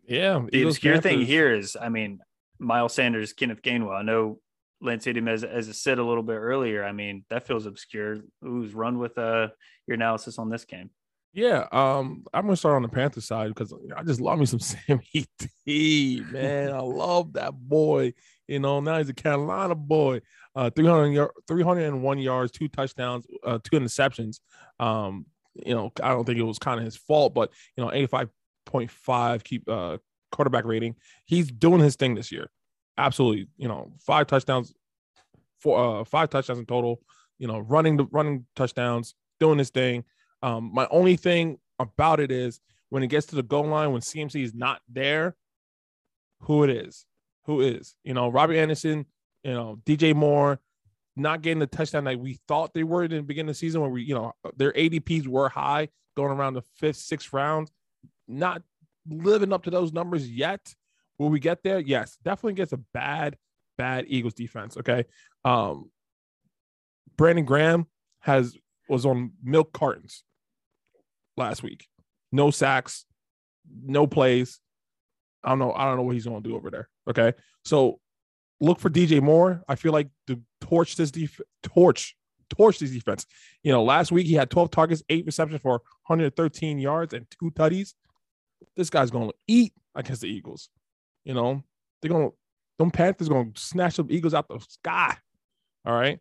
[0.09, 1.11] Yeah, the Eagles, obscure Panthers.
[1.11, 2.19] thing here is, I mean,
[2.57, 3.97] Miles Sanders, Kenneth Gainwell.
[3.97, 4.39] I know
[4.81, 6.83] Lance hit him as as a said a little bit earlier.
[6.83, 8.17] I mean, that feels obscure.
[8.41, 9.49] Who's run with uh
[9.87, 10.89] your analysis on this game?
[11.31, 14.59] Yeah, um, I'm gonna start on the Panther side because I just love me some
[14.59, 15.25] Sammy
[15.65, 16.71] D, man.
[16.73, 18.13] I love that boy.
[18.47, 20.21] You know, now he's a Carolina boy.
[20.55, 24.39] Uh, 300 301 yards, two touchdowns, uh, two interceptions.
[24.79, 27.91] Um, you know, I don't think it was kind of his fault, but you know,
[28.71, 29.97] 85.5 keep uh
[30.31, 30.95] quarterback rating.
[31.25, 32.49] He's doing his thing this year
[32.99, 34.73] absolutely, you know, five touchdowns,
[35.59, 37.01] for uh, five touchdowns in total.
[37.39, 40.03] You know, running the running touchdowns, doing this thing.
[40.43, 44.01] Um, my only thing about it is when it gets to the goal line, when
[44.01, 45.35] CMC is not there,
[46.41, 47.05] who it is,
[47.45, 49.05] who is, you know, Robbie Anderson,
[49.43, 50.59] you know, DJ Moore,
[51.15, 53.79] not getting the touchdown that we thought they were in the beginning of the season,
[53.79, 57.71] where we, you know, their ADPs were high, going around the fifth, sixth round,
[58.29, 58.61] not
[59.07, 60.73] living up to those numbers yet.
[61.17, 61.79] Will we get there?
[61.79, 63.37] Yes, definitely gets a bad,
[63.77, 64.77] bad Eagles defense.
[64.77, 65.05] Okay.
[65.43, 65.91] Um,
[67.17, 67.87] Brandon Graham
[68.21, 68.55] has
[68.87, 70.23] was on milk cartons
[71.35, 71.87] last week.
[72.31, 73.05] No sacks,
[73.83, 74.59] no plays.
[75.43, 75.73] I don't know.
[75.73, 76.89] I don't know what he's going to do over there.
[77.09, 77.33] Okay.
[77.65, 77.99] So
[78.61, 79.63] look for DJ Moore.
[79.67, 82.15] I feel like to torch this def- torch
[82.49, 83.25] torch this defense.
[83.63, 87.51] You know, last week he had 12 targets, eight receptions for 113 yards and two
[87.51, 87.93] tutties.
[88.79, 90.69] This guy's to eat against the Eagles.
[91.25, 91.61] You know,
[92.01, 92.29] they're gonna
[92.77, 95.17] them Panthers gonna snatch the Eagles out the sky.
[95.85, 96.17] All right.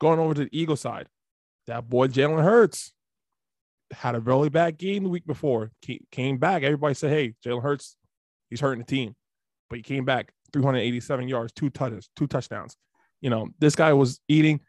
[0.00, 1.06] Going over to the Eagle side.
[1.66, 2.94] That boy Jalen Hurts
[3.92, 5.70] had a really bad game the week before.
[6.10, 6.62] Came back.
[6.62, 7.98] Everybody said, hey, Jalen Hurts,
[8.48, 9.14] he's hurting the team.
[9.68, 12.74] But he came back 387 yards, two touches, two touchdowns.
[13.20, 14.60] You know, this guy was eating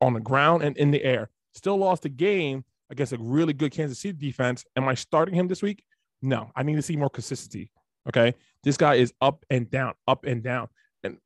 [0.00, 1.30] on the ground and in the air.
[1.54, 4.64] Still lost the game against a really good Kansas City defense.
[4.74, 5.84] Am I starting him this week?
[6.22, 7.70] No, I need to see more consistency.
[8.08, 8.34] Okay.
[8.62, 10.68] This guy is up and down, up and down.
[11.02, 11.18] And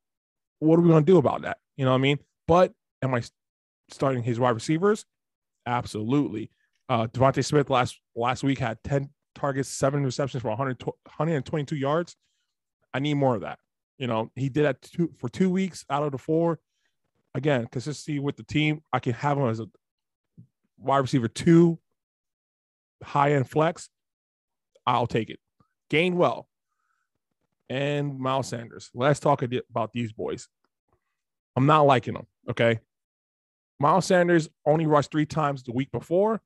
[0.60, 1.58] what are we going to do about that?
[1.76, 2.18] You know what I mean?
[2.46, 3.22] But am I
[3.90, 5.04] starting his wide receivers?
[5.66, 6.50] Absolutely.
[6.88, 12.16] Uh, DeVonta Smith last last week had 10 targets, seven receptions for 100, 122 yards.
[12.92, 13.58] I need more of that.
[13.98, 16.58] You know, he did that two, for two weeks out of the four.
[17.34, 18.82] Again, consistency with the team.
[18.92, 19.66] I can have him as a
[20.78, 21.78] wide receiver two,
[23.02, 23.88] high end flex.
[24.86, 25.40] I'll take it.
[25.90, 26.44] Gainwell
[27.68, 28.90] and Miles Sanders.
[28.94, 30.48] Let's talk about these boys.
[31.56, 32.26] I'm not liking them.
[32.50, 32.80] Okay.
[33.80, 36.40] Miles Sanders only rushed three times the week before.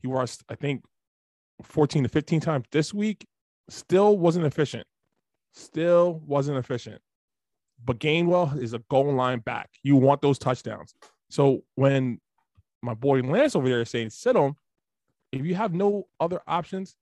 [0.00, 0.84] He rushed, I think,
[1.62, 3.26] 14 to 15 times this week.
[3.68, 4.86] Still wasn't efficient.
[5.52, 7.00] Still wasn't efficient.
[7.84, 9.70] But Gainwell is a goal line back.
[9.82, 10.94] You want those touchdowns.
[11.30, 12.20] So when
[12.82, 14.54] my boy Lance over there is saying sit him,
[15.32, 16.96] if you have no other options,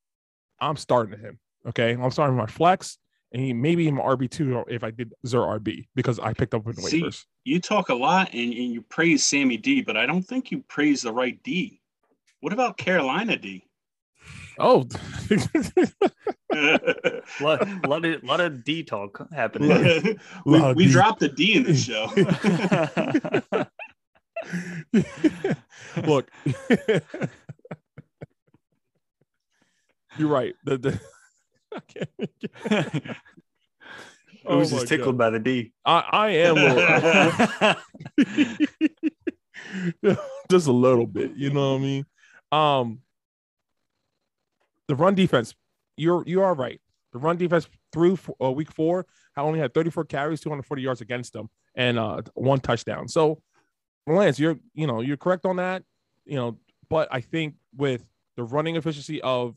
[0.60, 1.38] I'm starting him.
[1.68, 1.92] Okay.
[1.92, 2.98] I'm starting my flex
[3.32, 6.64] and he maybe even RB two if I did zero RB because I picked up
[6.64, 7.24] with the waivers.
[7.44, 10.64] You talk a lot and, and you praise Sammy D, but I don't think you
[10.68, 11.80] praise the right D.
[12.40, 13.64] What about Carolina D?
[14.58, 14.86] Oh,
[17.40, 20.18] lot, lot, of, lot of D talk happening.
[20.46, 20.92] we, we D.
[20.92, 22.06] dropped the D in the show.
[26.06, 26.30] Look,
[30.18, 30.54] you're right.
[30.64, 31.00] The, the
[32.68, 32.80] I
[34.46, 35.18] oh was just tickled God.
[35.18, 35.72] by the D.
[35.84, 36.56] I, I am
[40.50, 42.06] just a little bit, you know what I mean?
[42.52, 43.00] Um
[44.88, 45.54] the run defense,
[45.96, 46.80] you're you are right.
[47.12, 51.32] The run defense through uh, week four, I only had 34 carries, 240 yards against
[51.32, 53.08] them, and uh, one touchdown.
[53.08, 53.40] So,
[54.06, 55.82] Lance, you're you know you're correct on that.
[56.24, 58.04] You know, but I think with
[58.36, 59.56] the running efficiency of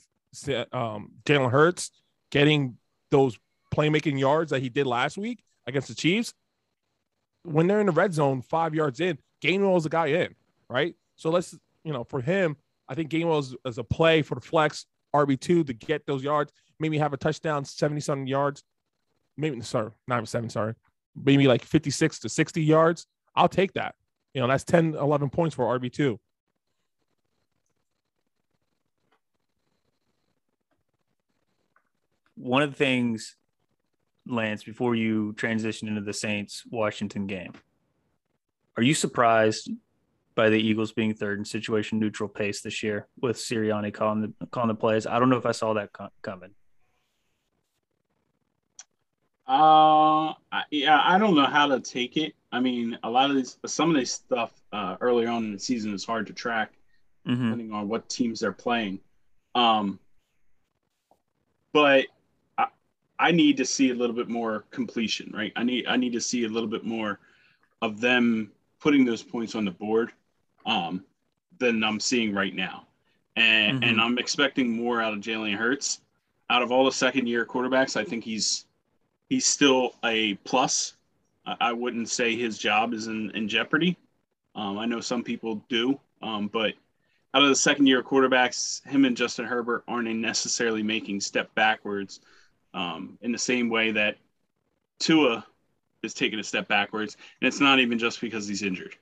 [0.72, 1.92] um, Jalen Hurts
[2.32, 2.78] getting
[3.12, 3.38] those
[3.74, 6.34] playmaking yards that he did last week against the Chiefs,
[7.44, 10.36] when they're in the red zone, five yards in, Gainwell is the guy in,
[10.70, 10.96] right?
[11.16, 14.42] So let's, you know, for him, I think Gainwell is, is a play for the
[14.42, 18.64] flex RB2 to get those yards, maybe have a touchdown, 70 something yards,
[19.38, 20.76] maybe, sorry, not seven, sorry,
[21.16, 23.06] maybe like 56 to 60 yards.
[23.36, 23.96] I'll take that.
[24.34, 26.18] You know, that's 10, 11 points for RB2.
[32.40, 33.36] One of the things,
[34.26, 37.54] Lance, before you transition into the Saints Washington game,
[38.78, 39.70] are you surprised
[40.36, 44.48] by the Eagles being third in situation neutral pace this year with Sirianni calling the
[44.48, 45.06] calling the plays?
[45.06, 45.90] I don't know if I saw that
[46.22, 46.52] coming.
[49.46, 50.34] Uh,
[50.72, 52.36] yeah, I don't know how to take it.
[52.52, 55.60] I mean, a lot of these, some of this stuff uh, earlier on in the
[55.60, 56.72] season is hard to track,
[57.28, 57.44] mm-hmm.
[57.44, 59.00] depending on what teams they're playing.
[59.56, 60.00] Um,
[61.74, 62.06] but
[63.20, 65.52] I need to see a little bit more completion, right?
[65.56, 67.20] I need I need to see a little bit more
[67.82, 70.12] of them putting those points on the board
[70.66, 71.04] um,
[71.60, 72.88] than I'm seeing right now,
[73.36, 73.90] and mm-hmm.
[73.90, 76.02] and I'm expecting more out of Jalen Hurts.
[76.50, 78.66] Out of all the second year quarterbacks, I think he's
[79.28, 80.96] he's still a plus.
[81.60, 83.98] I wouldn't say his job is in, in jeopardy.
[84.54, 86.76] Um, I know some people do, um, but
[87.34, 92.20] out of the second year quarterbacks, him and Justin Herbert aren't necessarily making step backwards
[92.74, 94.18] um, in the same way that
[95.00, 95.46] Tua
[96.04, 98.96] is taking a step backwards, and it's not even just because he's injured.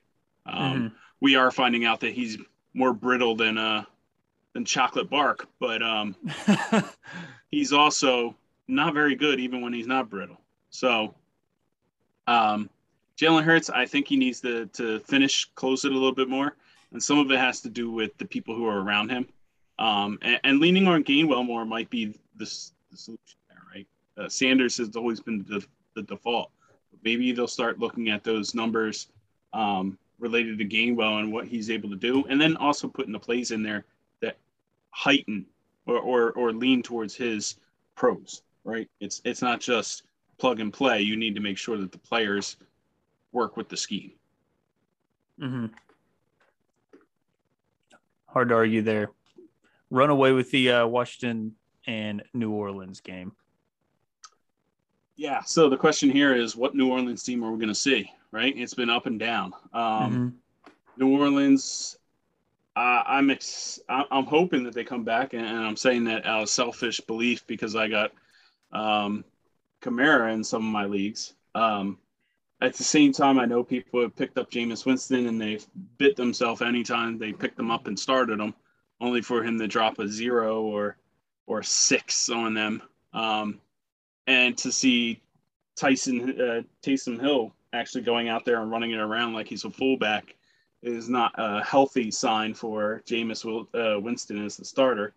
[0.45, 0.88] Um, mm-hmm.
[1.19, 2.38] We are finding out that he's
[2.73, 3.84] more brittle than uh,
[4.53, 6.15] than chocolate bark, but um,
[7.51, 8.36] he's also
[8.67, 10.39] not very good even when he's not brittle.
[10.69, 11.13] So,
[12.27, 12.69] um,
[13.17, 16.56] Jalen Hurts, I think he needs to to finish close it a little bit more,
[16.91, 19.27] and some of it has to do with the people who are around him.
[19.80, 22.45] Um, and, and, leaning on Gainwell more might be the,
[22.89, 23.37] the solution.
[24.17, 26.51] Uh, Sanders has always been the, the default.
[27.03, 29.10] Maybe they'll start looking at those numbers
[29.53, 33.19] um, related to Gainwell and what he's able to do, and then also putting the
[33.19, 33.86] plays in there
[34.21, 34.38] that
[34.89, 35.45] heighten
[35.86, 37.58] or, or, or lean towards his
[37.95, 38.41] pros.
[38.63, 38.89] Right?
[38.99, 40.03] It's it's not just
[40.38, 41.01] plug and play.
[41.01, 42.58] You need to make sure that the players
[43.32, 44.12] work with the scheme.
[45.39, 45.67] Mm-hmm.
[48.25, 49.12] Hard to argue there.
[49.89, 53.32] Run away with the uh, Washington and New Orleans game.
[55.17, 55.41] Yeah.
[55.41, 58.10] So the question here is, what New Orleans team are we going to see?
[58.32, 58.53] Right?
[58.56, 59.53] It's been up and down.
[59.73, 60.27] Um, mm-hmm.
[60.97, 61.97] New Orleans.
[62.75, 66.49] Uh, I'm ex- I'm hoping that they come back, and, I'm saying that out of
[66.49, 68.12] selfish belief because I got
[68.71, 69.25] um,
[69.82, 71.34] Kamara in some of my leagues.
[71.56, 71.97] Um,
[72.62, 75.65] at the same time, I know people have picked up Jameis Winston and they've
[75.97, 78.53] bit themselves anytime they picked them up and started them,
[79.01, 80.97] only for him to drop a zero or
[81.47, 82.84] or six on them.
[83.13, 83.60] Um,
[84.28, 85.22] and to see
[85.76, 89.72] Tyson uh, Taysom Hill actually going out there and running it around like he's a
[89.72, 90.36] fullback
[90.84, 95.13] is not a healthy sign for Jameis uh, Winston as the starter.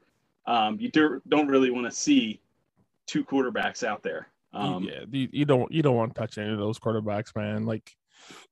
[0.46, 2.40] Um, you do, don't really want to see
[3.06, 4.28] two quarterbacks out there.
[4.52, 7.66] Um, yeah, you, you don't you don't want to touch any of those quarterbacks, man.
[7.66, 7.94] Like,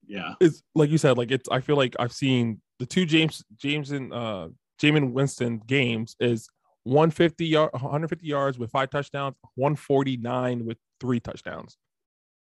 [0.07, 1.19] yeah, it's like you said.
[1.19, 4.49] Like it's I feel like I've seen the two James James and uh
[4.81, 6.49] Jameis Winston games is
[6.89, 11.77] 150 yard 150 yards with five touchdowns, 149 with three touchdowns.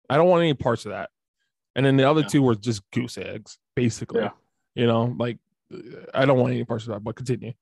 [0.08, 1.10] I don't want any parts of that.
[1.76, 2.26] And then the other yeah.
[2.26, 4.22] two were just goose eggs, basically.
[4.22, 4.30] Yeah.
[4.74, 5.38] You know, like
[6.14, 7.52] I don't want any parts of that, but continue.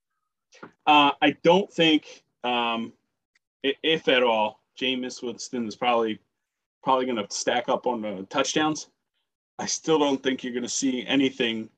[0.87, 2.93] Uh, I don't think, um,
[3.63, 6.21] if at all, Jameis Winston is probably
[6.83, 8.89] probably going to stack up on the touchdowns.
[9.59, 11.69] I still don't think you're going to see anything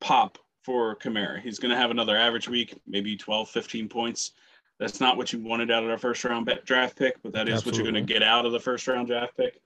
[0.00, 1.40] pop for Kamara.
[1.40, 4.32] He's going to have another average week, maybe 12, 15 points.
[4.80, 7.56] That's not what you wanted out of a first round draft pick, but that is
[7.56, 7.70] Absolutely.
[7.70, 9.60] what you're going to get out of the first round draft pick.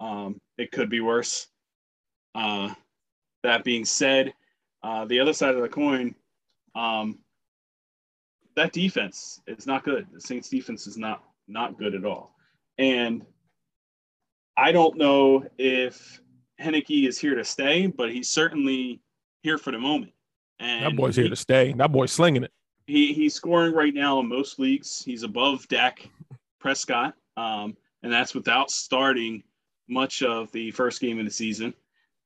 [0.00, 1.48] Um, it could be worse.
[2.34, 2.72] Uh,
[3.42, 4.32] that being said,
[4.82, 6.14] uh, the other side of the coin,
[6.74, 7.18] um,
[8.56, 10.06] that defense is not good.
[10.12, 12.34] The Saints defense is not not good at all.
[12.78, 13.24] And
[14.56, 16.20] I don't know if
[16.60, 19.00] Heinicke is here to stay, but he's certainly
[19.42, 20.12] here for the moment.
[20.60, 21.72] And that boy's he, here to stay.
[21.72, 22.52] That boy's slinging it.
[22.86, 25.02] He he's scoring right now in most leagues.
[25.02, 26.08] He's above Dak
[26.60, 29.42] Prescott, um, and that's without starting
[29.88, 31.74] much of the first game of the season.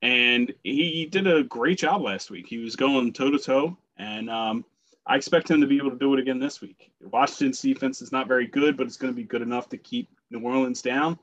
[0.03, 2.47] And he did a great job last week.
[2.47, 4.65] He was going toe to toe, and um,
[5.09, 6.93] I expect him to be able to do it again this week.
[7.01, 10.11] Washington's defense is not very good, but it's going to be good enough to keep
[10.31, 11.19] New Orleans down.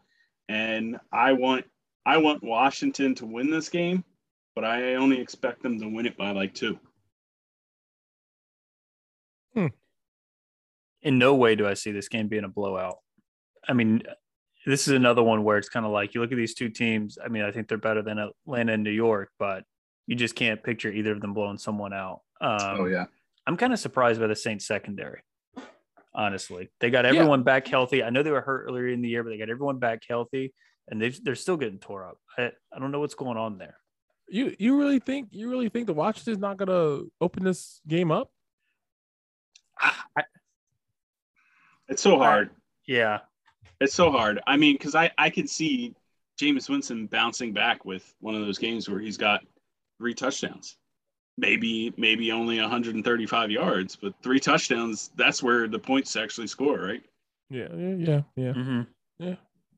[0.50, 1.66] And I want
[2.06, 4.04] I want Washington to win this game,
[4.56, 6.80] but I only expect them to win it by like two.
[11.06, 12.98] In no way do I see this game being a blowout.
[13.68, 14.04] I mean,
[14.66, 17.18] this is another one where it's kind of like you look at these two teams.
[17.24, 19.64] I mean, I think they're better than Atlanta and New York, but
[20.08, 22.22] you just can't picture either of them blowing someone out.
[22.42, 23.06] Um, oh yeah,
[23.48, 25.22] I'm kind of surprised by the Saints secondary.
[26.14, 27.46] Honestly, they got everyone yeah.
[27.46, 28.04] back healthy.
[28.04, 30.54] I know they were hurt earlier in the year, but they got everyone back healthy,
[30.88, 32.18] and they they're still getting tore up.
[32.38, 33.78] I, I don't know what's going on there.
[34.28, 38.32] You you really think you really think the Washington's not gonna open this game up?
[39.80, 40.24] I, I,
[41.88, 42.50] it's so hard.
[42.88, 43.20] Yeah,
[43.80, 44.42] it's so hard.
[44.48, 45.96] I mean, because I I can see
[46.40, 49.42] Jameis Winston bouncing back with one of those games where he's got
[49.98, 50.78] three touchdowns
[51.38, 55.12] maybe maybe only 135 yards, but three touchdowns.
[55.16, 57.04] That's where the points actually score, right?
[57.50, 58.54] Yeah, yeah, yeah, yeah.
[58.54, 58.82] Mm-hmm.
[59.20, 59.36] yeah.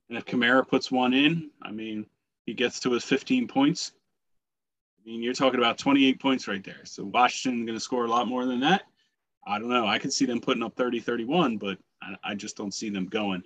[0.10, 2.06] And if Kamara puts one in, I mean,
[2.46, 3.92] he gets to his 15 points.
[5.00, 6.86] I mean, you're talking about 28 points right there.
[6.86, 8.84] So Washington going to score a lot more than that.
[9.46, 9.86] I don't know.
[9.86, 13.08] I could see them putting up 30, 31, but I, I just don't see them
[13.08, 13.44] going.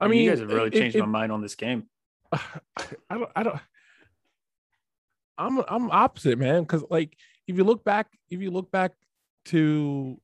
[0.00, 1.84] I mean, you guys have really it, changed it, my mind on this game.
[2.32, 2.38] I
[3.10, 3.30] don't.
[3.34, 3.58] I don't.
[5.36, 6.62] I'm I'm opposite, man.
[6.62, 8.92] Because like if you look back, if you look back
[9.46, 10.20] to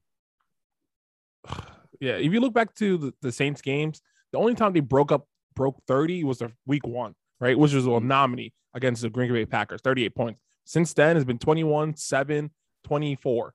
[2.00, 5.12] yeah, if you look back to the, the Saints games, the only time they broke
[5.12, 7.58] up broke 30 was the week one, right?
[7.58, 10.40] Which was a nominee against the Green Bay Packers, 38 points.
[10.64, 12.50] Since then has been 21, 7,
[12.84, 13.54] 24.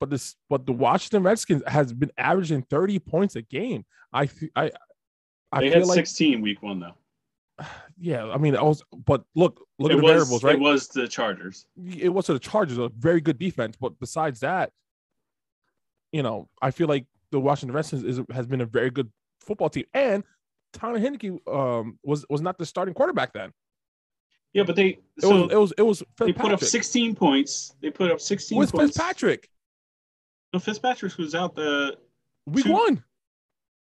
[0.00, 3.84] But this but the Washington Redskins has been averaging 30 points a game.
[4.12, 4.70] I I
[5.50, 6.94] I they feel had like 16 week one though
[7.98, 10.54] yeah, I mean, I was, but look, look it at the was, variables, right?
[10.54, 11.66] It was the Chargers.
[11.98, 14.70] It was the Chargers, a very good defense, but besides that,
[16.12, 19.68] you know, I feel like the Washington Redskins is, has been a very good football
[19.68, 20.24] team, and
[20.72, 23.52] Tyler Heinicke um, was was not the starting quarterback then.
[24.54, 27.74] Yeah, but they it so was it was it was they put up 16 points.
[27.82, 28.96] They put up 16 with points.
[28.96, 29.48] Fitzpatrick.
[30.52, 31.98] No, Fitzpatrick was out the
[32.46, 33.04] week two, one.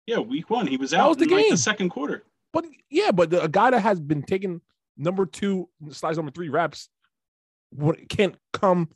[0.06, 0.68] Yeah, week one.
[0.68, 1.38] He was out that was the game.
[1.38, 2.24] Like the second quarter.
[2.52, 4.62] But yeah, but the, a guy that has been taking
[4.98, 6.90] number two, slides number three reps,
[7.72, 8.90] what can't come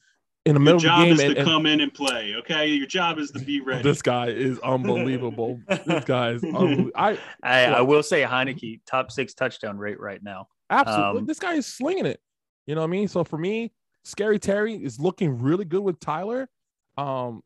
[0.45, 2.35] in the middle of the game is and, to and, come in and play.
[2.39, 3.83] Okay, your job is to be ready.
[3.83, 5.59] This guy is unbelievable.
[5.67, 6.43] this guy is.
[6.43, 6.91] Unbelievable.
[6.95, 10.47] I, I, I will say Heinicke top six touchdown rate right now.
[10.69, 12.21] Absolutely, um, this guy is slinging it.
[12.65, 13.07] You know what I mean?
[13.07, 13.73] So for me,
[14.03, 16.49] Scary Terry is looking really good with Tyler.
[16.97, 17.41] Um,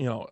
[0.00, 0.26] you know,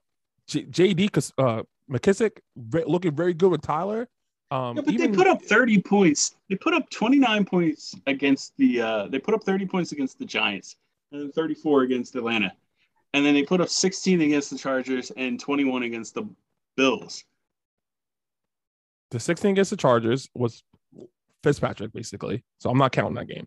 [0.46, 2.38] J- JD uh, McKissic
[2.86, 4.08] looking very good with Tyler.
[4.50, 6.36] Um, yeah, but even, they put up 30 points.
[6.48, 8.80] They put up 29 points against the.
[8.80, 10.76] Uh, they put up 30 points against the Giants,
[11.12, 12.50] and then 34 against Atlanta,
[13.12, 16.26] and then they put up 16 against the Chargers and 21 against the
[16.78, 17.24] Bills.
[19.10, 20.62] The 16 against the Chargers was
[21.42, 22.42] Fitzpatrick, basically.
[22.58, 23.46] So I'm not counting that game.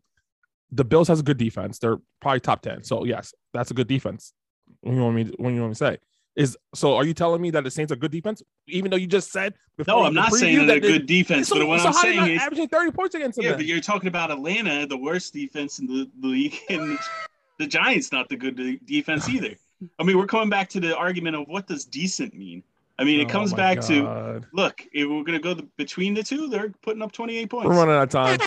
[0.72, 1.80] The Bills has a good defense.
[1.80, 2.84] They're probably top 10.
[2.84, 4.34] So yes, that's a good defense.
[4.82, 5.98] When you want me, when you want me to say,
[6.36, 6.96] Is so?
[6.96, 9.54] Are you telling me that the Saints are good defense, even though you just said?
[9.76, 11.94] before No, I'm not saying they're that they- good defense, So, but what so I'm
[11.94, 13.44] saying is, averaging 30 points against them.
[13.44, 13.60] yeah, then?
[13.60, 16.98] but you're talking about Atlanta, the worst defense in the the league, and
[17.60, 19.56] the Giants not the good de- defense either.
[20.00, 22.64] I mean, we're coming back to the argument of what does decent mean.
[22.98, 24.82] I mean, it Oh comes back to look.
[24.94, 27.68] If we're gonna go the, between the two, they're putting up 28 points.
[27.68, 28.40] We're running out of time.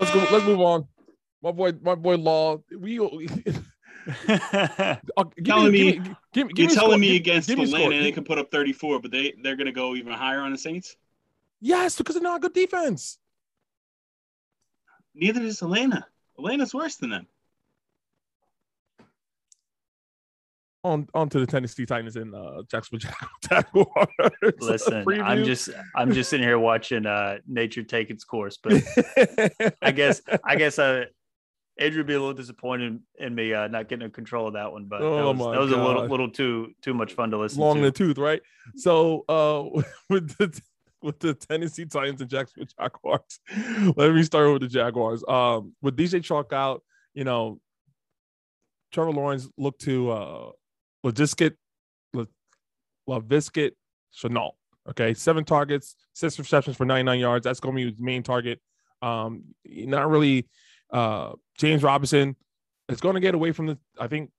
[0.00, 0.26] Let's go.
[0.32, 0.88] Let's move on.
[1.42, 2.62] My boy, my boy, Law.
[2.76, 2.98] We.
[5.16, 6.98] Uh, Telling me, me- give me, give, give You're me telling score.
[6.98, 7.90] me against give me a score.
[7.90, 10.58] They Give- can put up 34, but they they're gonna go even higher on the
[10.58, 10.96] Saints.
[11.60, 13.18] Yes, because they're not a good defense.
[15.14, 16.06] Neither is Atlanta.
[16.36, 17.26] Atlanta's worse than them.
[20.82, 23.10] On on to the Tennessee Titans and uh, Jacksonville
[23.48, 24.08] Jaguars.
[24.60, 28.82] Listen, I'm just I'm just sitting here watching uh nature take its course, but
[29.82, 31.06] I guess I guess uh
[31.78, 34.84] Andrew would be a little disappointed in me uh, not getting control of that one,
[34.84, 37.60] but that Oh was, that was a little little too too much fun to listen
[37.60, 37.82] long to.
[37.82, 38.40] the tooth, right?
[38.76, 40.60] So uh with the
[41.02, 43.40] with the Tennessee Titans and Jacksonville Jaguars,
[43.96, 45.24] let me start with the Jaguars.
[45.26, 47.60] Um with DJ Chalk out, you know,
[48.92, 50.50] Trevor Lawrence looked to uh
[51.04, 51.56] Logisket
[53.08, 53.72] LaVisket
[54.16, 54.52] Shenault.
[54.90, 57.44] Okay, seven targets, six receptions for 99 yards.
[57.44, 58.60] That's gonna be his main target.
[59.02, 60.48] Um, not really
[60.90, 62.36] uh James Robinson
[62.88, 64.30] is gonna get away from the I think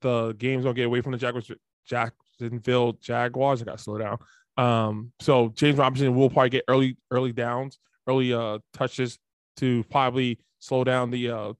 [0.00, 1.50] the game's gonna get away from the Jaguars
[1.86, 3.62] Jacksonville Jaguars.
[3.62, 4.18] I gotta slow down.
[4.56, 9.18] Um, so James Robinson will probably get early, early downs, early uh touches
[9.56, 11.52] to probably slow down the uh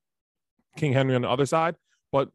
[0.76, 1.76] King Henry on the other side.
[2.12, 2.30] But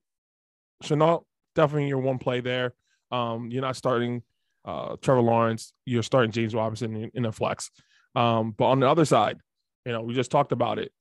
[0.83, 1.23] Shenault,
[1.55, 2.73] definitely your one play there.
[3.11, 4.23] Um, you're not starting
[4.65, 7.71] uh Trevor Lawrence, you're starting James Robinson in, in a flex.
[8.15, 9.37] Um, but on the other side,
[9.85, 10.91] you know, we just talked about it.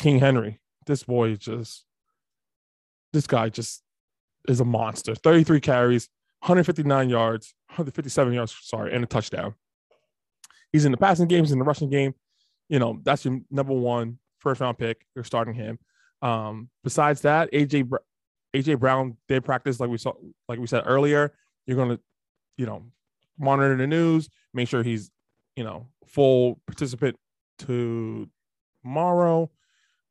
[0.00, 1.84] King Henry, this boy just
[3.12, 3.82] this guy just
[4.48, 5.14] is a monster.
[5.14, 6.08] 33 carries,
[6.40, 9.54] 159 yards, 157 yards, sorry, and a touchdown.
[10.72, 12.14] He's in the passing games, in the rushing game.
[12.68, 15.04] You know, that's your number one first round pick.
[15.14, 15.78] You're starting him.
[16.22, 17.90] Um, besides that, AJ
[18.56, 20.14] AJ Brown did practice like we saw,
[20.48, 21.34] like we said earlier.
[21.66, 22.00] You're gonna,
[22.56, 22.84] you know,
[23.38, 25.10] monitor the news, make sure he's,
[25.56, 27.16] you know, full participant
[27.58, 28.28] to
[28.82, 29.50] tomorrow,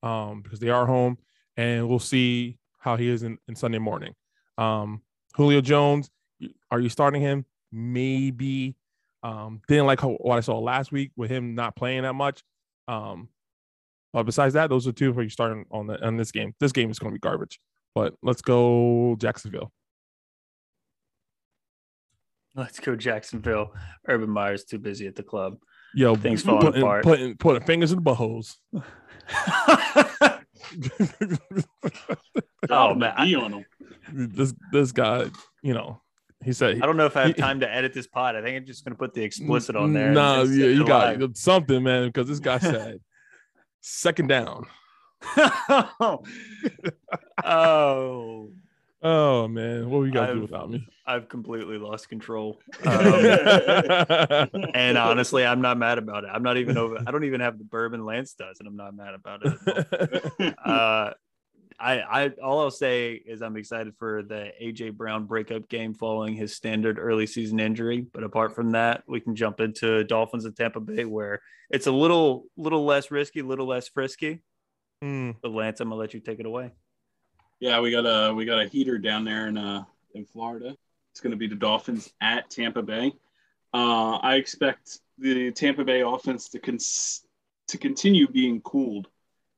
[0.03, 1.17] um, because they are home,
[1.57, 4.13] and we'll see how he is in, in Sunday morning.
[4.57, 5.01] Um,
[5.35, 6.09] Julio Jones,
[6.71, 7.45] are you starting him?
[7.71, 8.75] Maybe.
[9.21, 12.43] Um, didn't like how, what I saw last week with him not playing that much.
[12.87, 13.29] Um,
[14.13, 16.55] but besides that, those are two for you starting on the on this game.
[16.59, 17.59] This game is going to be garbage.
[17.93, 19.71] But let's go Jacksonville.
[22.55, 23.73] Let's go Jacksonville.
[24.07, 25.57] Urban Meyer's too busy at the club.
[25.93, 27.03] Yo, Things falling putting, apart.
[27.03, 28.55] Putting, putting fingers in the buttholes.
[32.69, 33.65] oh man, I, Be on them.
[34.11, 35.25] this this guy,
[35.61, 36.01] you know,
[36.43, 38.35] he said I don't know if I have He- time to edit this pod.
[38.35, 40.07] I think I'm just gonna put the explicit on there.
[40.07, 41.31] and Nah, yeah, you it got live.
[41.37, 42.99] something, man, because this guy said
[43.81, 44.65] second down.
[45.37, 46.23] oh,
[49.01, 50.85] Oh man, what we got to do without me?
[51.09, 52.59] I've completely lost control.
[52.85, 53.03] Um,
[54.73, 56.29] and honestly, I'm not mad about it.
[56.33, 56.97] I'm not even over.
[57.05, 60.55] I don't even have the bourbon Lance does, and I'm not mad about it.
[60.65, 61.11] uh,
[61.79, 66.35] I, I, all I'll say is I'm excited for the AJ Brown breakup game following
[66.35, 68.01] his standard early season injury.
[68.01, 71.91] But apart from that, we can jump into Dolphins and Tampa Bay, where it's a
[71.91, 74.41] little, little less risky, little less frisky.
[75.01, 75.31] Hmm.
[75.41, 76.71] But Lance, I'm gonna let you take it away.
[77.59, 79.83] Yeah, we got a we got a heater down there in uh
[80.13, 80.75] in Florida.
[81.19, 83.11] It's going to be the Dolphins at Tampa Bay.
[83.73, 87.27] Uh, I expect the Tampa Bay offense to cons-
[87.67, 89.09] to continue being cooled,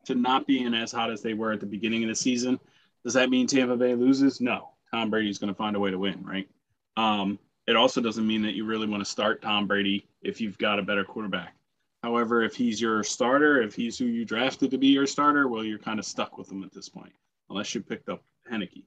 [0.08, 2.60] to not being as hot as they were at the beginning of the season.
[3.04, 4.42] Does that mean Tampa Bay loses?
[4.42, 4.70] No.
[4.90, 6.50] Tom Brady's going to find a way to win, right?
[6.98, 7.38] Um,
[7.68, 10.80] it also doesn't mean that you really want to start Tom Brady if you've got
[10.80, 11.54] a better quarterback.
[12.02, 15.64] However, if he's your starter, if he's who you drafted to be your starter, well,
[15.64, 17.14] you're kind of stuck with him at this point
[17.52, 18.86] unless you picked up Heinicke.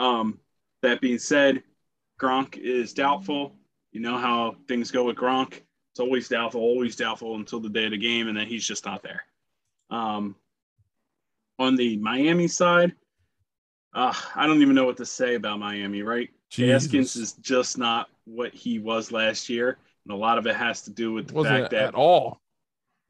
[0.00, 0.40] Um,
[0.82, 1.62] that being said,
[2.18, 3.54] Gronk is doubtful.
[3.92, 5.62] You know how things go with Gronk.
[5.92, 8.84] It's always doubtful, always doubtful until the day of the game, and then he's just
[8.84, 9.22] not there.
[9.90, 10.36] Um,
[11.58, 12.94] on the Miami side,
[13.94, 16.28] uh, I don't even know what to say about Miami, right?
[16.56, 19.78] Haskins is just not what he was last year.
[20.04, 22.40] And a lot of it has to do with the wasn't fact that at all.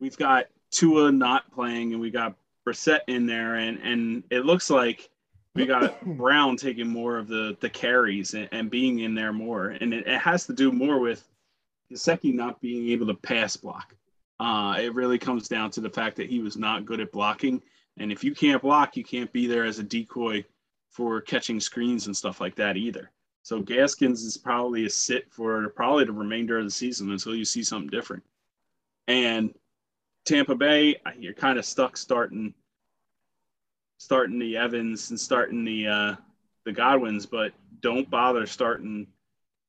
[0.00, 2.34] we've got Tua not playing and we got
[2.66, 5.08] Brissett in there, and and it looks like
[5.58, 9.68] we got Brown taking more of the the carries and, and being in there more,
[9.68, 11.28] and it, it has to do more with
[11.92, 13.94] Gesicki not being able to pass block.
[14.40, 17.60] Uh, it really comes down to the fact that he was not good at blocking,
[17.98, 20.44] and if you can't block, you can't be there as a decoy
[20.90, 23.10] for catching screens and stuff like that either.
[23.42, 27.44] So Gaskins is probably a sit for probably the remainder of the season until you
[27.44, 28.22] see something different.
[29.06, 29.54] And
[30.26, 32.52] Tampa Bay, you're kind of stuck starting
[33.98, 36.16] starting the Evans and starting the uh,
[36.64, 39.06] the Godwins, but don't bother starting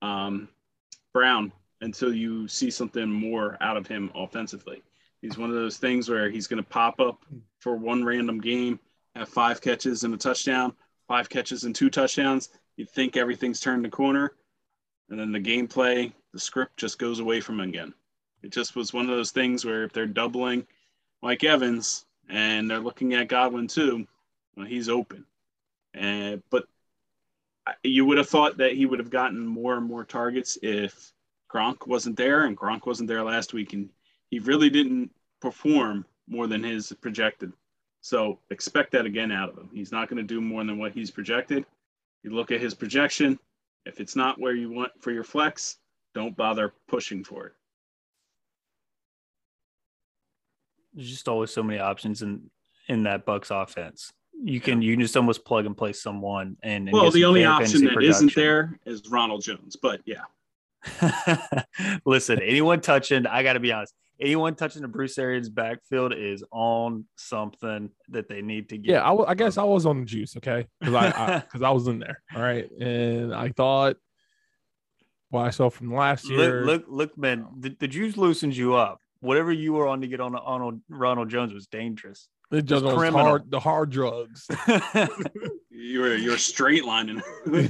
[0.01, 0.47] um,
[1.13, 1.51] Brown
[1.81, 4.81] until you see something more out of him offensively.
[5.21, 7.25] He's one of those things where he's going to pop up
[7.59, 8.79] for one random game,
[9.15, 10.73] have five catches and a touchdown,
[11.07, 12.49] five catches and two touchdowns.
[12.77, 14.33] You think everything's turned the corner,
[15.09, 17.93] and then the gameplay, the script just goes away from him again.
[18.43, 20.65] It just was one of those things where if they're doubling
[21.21, 24.07] Mike Evans and they're looking at Godwin too,
[24.67, 25.25] he's open.
[25.93, 26.65] And but
[27.83, 31.13] you would have thought that he would have gotten more and more targets if
[31.51, 33.89] Gronk wasn't there, and Gronk wasn't there last week, and
[34.29, 37.51] he really didn't perform more than his projected.
[38.01, 39.69] So expect that again out of him.
[39.73, 41.65] He's not going to do more than what he's projected.
[42.23, 43.39] You look at his projection.
[43.85, 45.77] If it's not where you want for your flex,
[46.13, 47.53] don't bother pushing for it.
[50.93, 52.49] There's just always so many options in
[52.87, 54.11] in that Bucks offense.
[54.41, 57.45] You can you can just almost plug and play someone and, and well the only
[57.45, 60.21] option that not there is Ronald Jones, but yeah.
[62.05, 66.43] Listen, anyone touching, I got to be honest, anyone touching the Bruce Arians backfield is
[66.51, 68.91] on something that they need to get.
[68.91, 71.67] Yeah, I, w- I guess I was on the juice, okay, because I because I,
[71.69, 73.97] I, was in there, all right, and I thought
[75.29, 76.63] what I saw from last year.
[76.63, 78.99] Look, look, look man, um, the, the juice loosens you up.
[79.21, 82.29] Whatever you were on to get on on Ronald Jones was dangerous.
[82.51, 84.47] It just was hard, the hard drugs.
[85.69, 87.21] you were you're straight lining.
[87.45, 87.69] All right,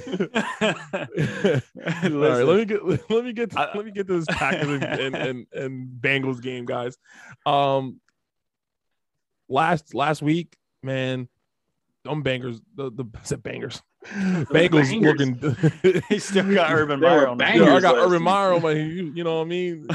[2.43, 5.15] let me get let me get to let me get to this Packers and, and,
[5.15, 6.97] and, and Bengals game, guys.
[7.45, 7.99] Um,
[9.49, 11.27] last last week, man,
[12.05, 13.81] them bangers, the the I said bangers.
[14.05, 15.37] Bengals looking.
[16.07, 17.37] he still got Urban Meyer on.
[17.37, 18.71] Yeah, I got Urban Meyer on my.
[18.71, 19.87] You, you know what I mean?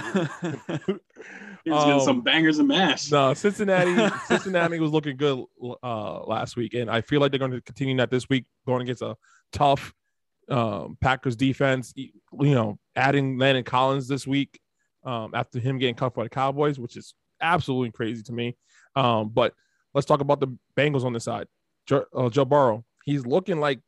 [1.64, 3.10] He was getting um, some bangers and mash.
[3.10, 4.14] No, Cincinnati.
[4.26, 5.44] Cincinnati was looking good
[5.82, 8.82] uh, last week, and I feel like they're going to continue that this week, going
[8.82, 9.16] against a
[9.50, 9.94] tough
[10.50, 11.94] um, Packers defense.
[11.96, 14.60] You know, adding Landon Collins this week
[15.04, 18.56] um, after him getting cut by the Cowboys, which is absolutely crazy to me.
[18.94, 19.54] Um, but
[19.94, 21.46] let's talk about the Bengals on the side.
[21.86, 23.80] Joe, uh, Joe Burrow, he's looking like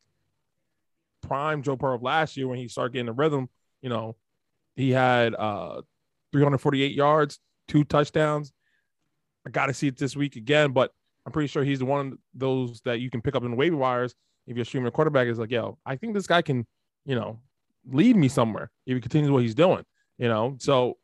[1.21, 3.49] prime Joe Burrow last year when he started getting the rhythm.
[3.81, 4.15] You know,
[4.75, 5.81] he had uh,
[6.31, 8.51] 348 yards, two touchdowns.
[9.45, 10.91] I got to see it this week again, but
[11.25, 13.75] I'm pretty sure he's one of those that you can pick up in the waiver
[13.75, 14.15] wires
[14.45, 15.27] if you're streaming a quarterback.
[15.27, 16.65] Is like, yo, I think this guy can,
[17.05, 17.39] you know,
[17.89, 19.83] lead me somewhere if he continues what he's doing.
[20.17, 20.97] You know, so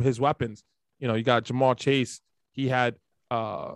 [0.00, 0.64] his weapons,
[0.98, 2.20] you know, you got Ja'Marr Chase.
[2.52, 2.96] He had
[3.30, 3.74] uh,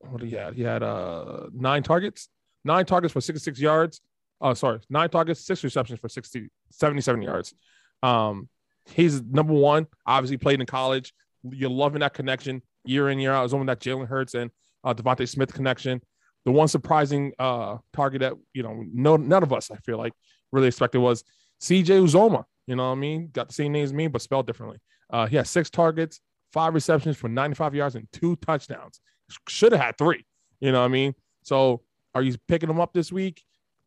[0.00, 0.54] what he had?
[0.54, 2.28] He had uh nine targets,
[2.64, 4.00] nine targets for 66 yards.
[4.40, 7.54] Uh, sorry, nine targets, six receptions for 60, 77 yards.
[8.02, 8.48] Um,
[8.86, 9.86] he's number one.
[10.06, 11.12] Obviously, played in college,
[11.42, 13.44] you're loving that connection year in year out.
[13.44, 14.50] It's only that Jalen Hurts and
[14.84, 16.00] uh, DeVonta Smith connection.
[16.44, 20.12] The one surprising uh, target that you know no none of us I feel like
[20.52, 21.24] really expected was
[21.60, 22.44] CJ Uzomah.
[22.66, 23.30] You know what I mean?
[23.32, 24.78] Got the same name as me, but spelled differently.
[25.10, 26.20] Uh, he has six targets,
[26.52, 29.00] five receptions for 95 yards and two touchdowns.
[29.48, 30.24] Should have had three.
[30.60, 31.14] You know what I mean?
[31.42, 31.82] So
[32.14, 33.42] are you picking them up this week?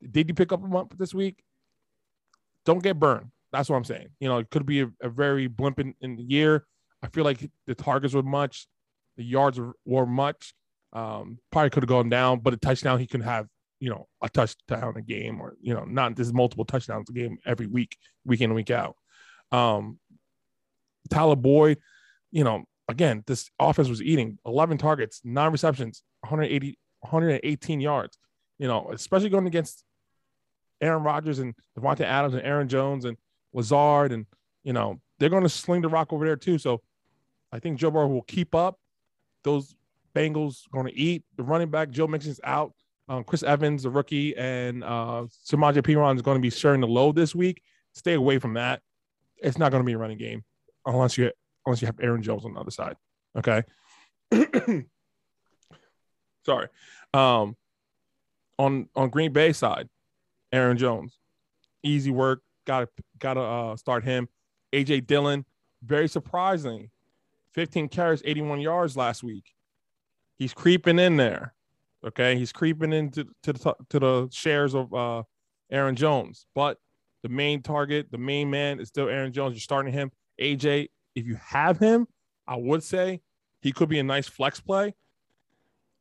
[0.10, 1.44] Did you pick up them up this week?
[2.66, 3.28] Don't get burned.
[3.52, 4.10] That's what I'm saying.
[4.20, 6.66] You know, it could be a, a very blimp in, in the year.
[7.04, 8.68] I feel like the targets were much,
[9.18, 10.54] the yards were, much.
[10.94, 13.48] Um, probably could have gone down, but a touchdown he can have,
[13.80, 17.38] you know, a touchdown a game, or you know, not this multiple touchdowns a game
[17.46, 18.96] every week, week in and week out.
[19.52, 20.00] Um,
[21.10, 21.80] Tyler Boyd,
[22.32, 28.18] you know, again, this offense was eating 11 targets, nine receptions, 180, 118 yards.
[28.60, 29.84] You know, especially going against
[30.82, 33.18] Aaron Rodgers and Davante Adams and Aaron Jones and
[33.54, 34.26] Lazard, and
[34.64, 36.58] you know, they're going to sling the rock over there too.
[36.58, 36.82] So
[37.52, 38.80] I think Joe Burrow will keep up.
[39.44, 39.76] Those
[40.16, 41.24] Bengals going to eat.
[41.38, 42.74] The running back Joe Mixon's out.
[43.10, 46.88] Um, Chris Evans, the rookie, and uh, Samaje Perine is going to be sharing the
[46.88, 47.62] load this week.
[47.94, 48.82] Stay away from that.
[49.38, 50.44] It's not going to be a running game
[50.86, 51.32] unless you
[51.66, 52.96] unless you have Aaron Jones on the other side.
[53.38, 53.64] Okay.
[56.46, 56.68] Sorry.
[57.14, 57.58] Um,
[58.58, 59.90] on on Green Bay side,
[60.52, 61.20] Aaron Jones,
[61.84, 62.42] easy work.
[62.66, 64.30] Got to got to uh, start him.
[64.74, 65.46] AJ Dillon,
[65.84, 66.90] very surprising,
[67.54, 69.54] 15 carries, 81 yards last week.
[70.38, 71.54] He's creeping in there.
[72.06, 75.24] Okay, he's creeping into to the to the shares of uh,
[75.72, 76.78] Aaron Jones, but
[77.24, 79.54] the main target, the main man is still Aaron Jones.
[79.54, 80.12] You're starting him.
[80.42, 82.08] AJ, if you have him,
[82.48, 83.22] I would say
[83.62, 84.96] he could be a nice flex play.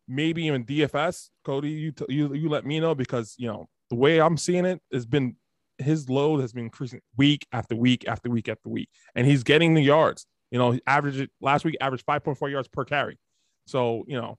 [0.09, 1.31] maybe even DFS.
[1.45, 4.65] Cody, you t- you you let me know because you know the way I'm seeing
[4.65, 5.37] it has been
[5.79, 9.75] his load has been increasing week after week after week after week, and he's getting
[9.75, 10.27] the yards.
[10.51, 13.19] You know, average last week averaged 5.4 yards per carry.
[13.67, 14.39] So you know,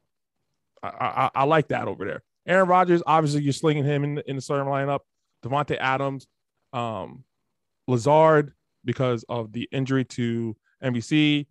[0.84, 2.24] I, I, I like that over there.
[2.48, 5.00] Aaron Rodgers, obviously, you're slinging him in, in the starting lineup.
[5.44, 6.28] Davante Adams,
[6.74, 7.24] um,
[7.88, 8.54] Lazard,
[8.84, 11.46] because of the injury to NBC,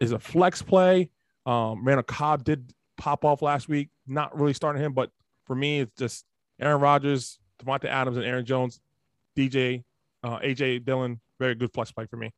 [0.00, 1.10] is a flex play.
[1.46, 3.88] Um, Randall Cobb did pop off last week.
[4.06, 5.10] Not really starting him, but
[5.46, 6.24] for me, it's just
[6.60, 8.80] Aaron Rodgers, Davante Adams, and Aaron Jones.
[9.36, 9.84] DJ,
[10.22, 12.32] uh, AJ Dillon, very good flex play for me.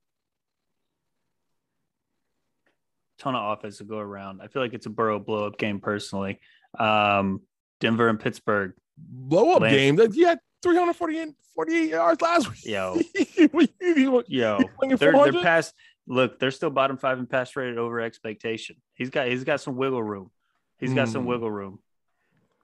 [3.22, 4.40] Ton of offense to go around.
[4.42, 6.40] I feel like it's a Burrow blow up game personally.
[6.76, 7.40] Um,
[7.78, 8.72] Denver and Pittsburgh.
[8.98, 10.12] Blow up Lance- game.
[10.12, 12.64] He had 348 48 yards last week.
[12.66, 12.98] Yo.
[13.80, 14.22] Yo.
[14.26, 14.58] Yo,
[14.96, 15.72] they're they're past.
[16.08, 18.74] Look, they're still bottom five in pass rated over expectation.
[18.94, 20.32] He's got he's got some wiggle room.
[20.78, 21.28] He's got some Hmm.
[21.28, 21.78] wiggle room.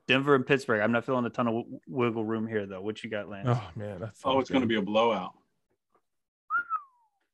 [0.09, 0.81] Denver and Pittsburgh.
[0.81, 2.81] I'm not feeling a ton of w- wiggle room here though.
[2.81, 3.47] What you got, Lance?
[3.49, 5.35] Oh man, that's Oh, it's going to be a blowout.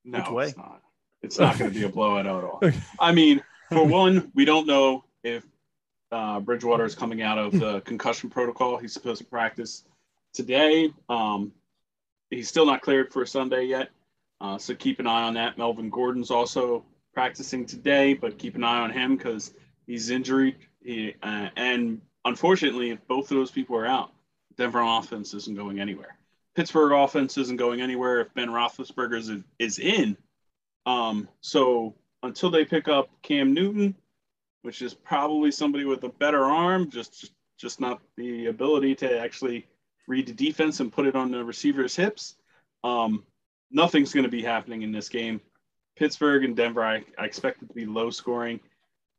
[0.05, 0.45] No, Which way?
[0.49, 0.83] it's not.
[1.25, 2.61] It's not going to be a blowout at all.
[3.01, 5.45] I mean, for one, we don't know if
[6.13, 8.77] uh, Bridgewater is coming out of the concussion protocol.
[8.77, 9.85] He's supposed to practice
[10.33, 10.91] today.
[11.09, 11.53] Um,
[12.31, 13.91] he's still not cleared for Sunday yet.
[14.41, 15.57] Uh, so keep an eye on that.
[15.57, 19.55] Melvin Gordon's also practicing today, but keep an eye on him because
[19.87, 20.57] he's injured.
[20.83, 24.13] He, uh, and unfortunately, if both of those people are out,
[24.57, 26.19] Denver offense isn't going anywhere.
[26.55, 30.17] Pittsburgh offense isn't going anywhere if Ben Roethlisberger is, is in.
[30.87, 33.95] Um, so until they pick up Cam Newton,
[34.63, 39.67] which is probably somebody with a better arm, just just not the ability to actually
[40.09, 42.37] read the defense and put it on the receiver's hips.
[42.83, 43.25] Um,
[43.71, 45.41] nothing's going to be happening in this game.
[45.97, 48.61] Pittsburgh and Denver, I, I expect it to be low scoring.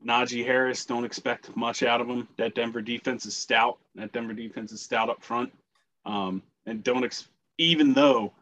[0.05, 2.27] Najee Harris, don't expect much out of him.
[2.37, 3.77] That Denver defense is stout.
[3.95, 5.51] That Denver defense is stout up front.
[6.05, 8.33] Um, and don't ex- even though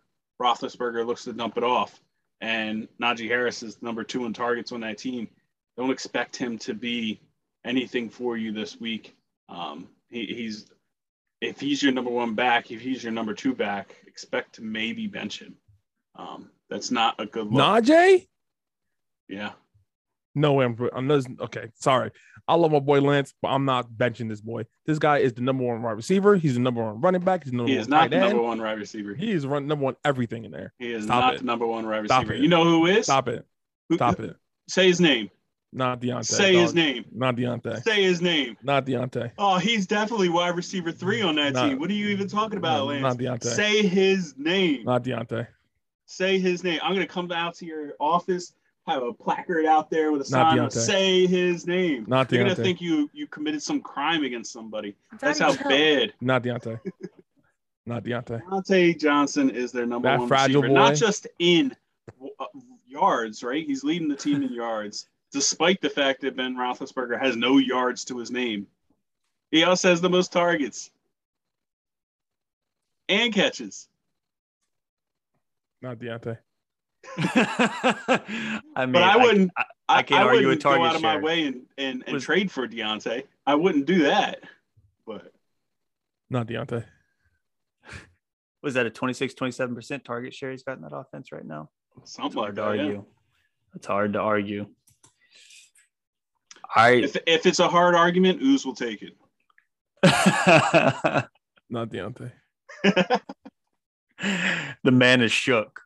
[0.41, 2.01] Roethlisberger looks to dump it off,
[2.43, 5.29] and Najee Harris is number two in targets on that team,
[5.77, 7.21] don't expect him to be
[7.63, 9.15] anything for you this week.
[9.47, 10.65] Um, he, he's
[11.39, 15.07] if he's your number one back, if he's your number two back, expect to maybe
[15.07, 15.55] bench him.
[16.15, 17.85] Um, that's not a good look.
[17.85, 18.27] Najee?
[19.29, 19.53] yeah.
[20.35, 20.65] No way.
[20.65, 21.69] I'm, I'm not, okay.
[21.75, 22.11] Sorry.
[22.47, 24.65] I love my boy Lance, but I'm not benching this boy.
[24.85, 26.35] This guy is the number one wide receiver.
[26.35, 27.43] He's the number one running back.
[27.43, 28.43] He's the number He one is not the number end.
[28.43, 29.13] one wide receiver.
[29.13, 30.73] He is run number one everything in there.
[30.79, 31.39] He is Stop not it.
[31.39, 32.35] the number one wide receiver.
[32.35, 33.05] You know who is?
[33.05, 33.45] Stop it.
[33.89, 34.35] Who- Stop it.
[34.67, 35.29] Say his name.
[35.75, 36.25] Not Diontae.
[36.25, 37.05] Say his name.
[37.11, 37.81] Not Diontae.
[37.83, 38.57] Say his name.
[38.61, 39.31] Not Diontae.
[39.39, 41.79] Oh, he's definitely wide receiver three on that Not- team.
[41.79, 43.01] What are you even talking about, Lance?
[43.01, 43.55] not Diontae.
[43.55, 44.83] Say his name.
[44.83, 45.47] Not Diontae.
[46.05, 46.79] Say his name.
[46.83, 48.53] I'm gonna come out to your office,
[48.87, 50.61] have a placard out there with a sign.
[50.61, 50.85] with Diontae.
[50.85, 52.05] Say his name.
[52.07, 52.31] Not Diontae.
[52.33, 54.95] You're gonna think you you committed some crime against somebody.
[55.19, 56.13] That's how bad.
[56.19, 56.79] Not Diontae.
[57.85, 58.41] Not Diontae.
[58.43, 61.75] Diontae Johnson is their number That one fragile receiver, not just in
[62.39, 62.45] uh,
[62.87, 63.65] yards, right?
[63.65, 68.05] He's leading the team in yards, despite the fact that Ben Roethlisberger has no yards
[68.05, 68.67] to his name.
[69.51, 70.89] He also has the most targets
[73.07, 73.87] and catches.
[75.81, 76.37] Not Diontae.
[77.17, 78.21] I
[78.77, 79.51] mean, But I wouldn't.
[79.57, 81.61] I, I, I can't I argue wouldn't with target go out of my way and,
[81.77, 83.23] and, and Was- trade for Diontae.
[83.45, 84.39] I wouldn't do that.
[85.05, 85.31] But
[86.29, 86.85] Not Diontae.
[88.63, 91.69] was that a 26, 27 percent target share he's got in that offense right now?
[92.01, 92.75] It's something like hard to that.
[92.77, 92.83] yeah.
[92.83, 93.05] argue.
[93.75, 94.67] It's hard to argue.
[96.75, 97.03] All right.
[97.03, 99.13] If, if it's a hard argument, Ooze will take it.
[101.69, 102.31] Not Diontae.
[104.83, 105.82] the man is shook.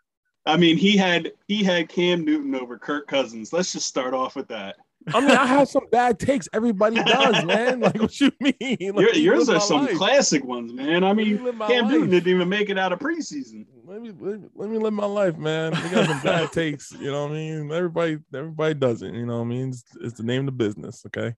[0.48, 3.52] I mean, he had he had Cam Newton over Kirk Cousins.
[3.52, 4.78] Let's just start off with that.
[5.14, 6.50] I mean, I have some bad takes.
[6.52, 7.80] Everybody does, man.
[7.80, 8.56] Like, what you mean?
[8.60, 9.96] Like, Your, me yours are some life.
[9.96, 11.04] classic ones, man.
[11.04, 13.66] I mean, live my Cam Newton didn't even make it out of preseason.
[13.86, 15.72] Let me, let me let me live my life, man.
[15.72, 16.92] We got some bad takes.
[16.92, 17.72] You know what I mean?
[17.72, 19.14] Everybody everybody does it.
[19.14, 19.70] You know what I mean?
[19.70, 21.04] It's, it's the name of the business.
[21.06, 21.36] Okay.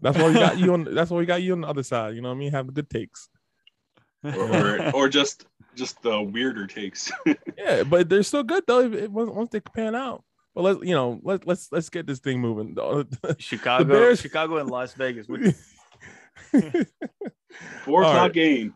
[0.00, 0.84] That's why we got you on.
[0.84, 2.14] That's why we got you on the other side.
[2.14, 2.52] You know what I mean?
[2.52, 3.28] Have the good takes.
[4.24, 5.44] Or, or just
[5.74, 7.10] just the weirder takes.
[7.56, 8.80] Yeah, but they're still good though.
[8.80, 10.22] If, if, once once they pan out.
[10.54, 12.76] But let's you know let let's let's get this thing moving.
[13.38, 15.26] Chicago, Bears- Chicago, and Las Vegas.
[17.84, 18.32] Four All o'clock right.
[18.32, 18.74] game.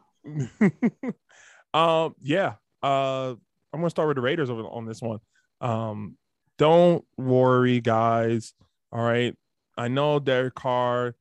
[1.74, 2.54] um, yeah.
[2.82, 3.34] Uh,
[3.72, 5.18] I'm gonna start with the Raiders over on this one.
[5.60, 6.16] Um,
[6.56, 8.54] don't worry, guys.
[8.92, 9.34] All right.
[9.76, 11.14] I know Derek Carr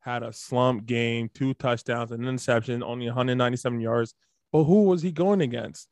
[0.00, 4.14] had a slump game, two touchdowns, an interception, only 197 yards.
[4.52, 5.88] But who was he going against?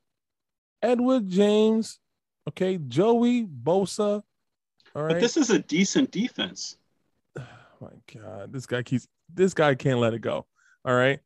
[0.84, 1.98] Derwin James,
[2.48, 4.22] okay, Joey Bosa.
[4.94, 5.12] All right.
[5.12, 6.76] But this is a decent defense.
[7.38, 7.42] Oh
[7.80, 10.46] my god, this guy keeps this guy can't let it go.
[10.84, 11.20] All right.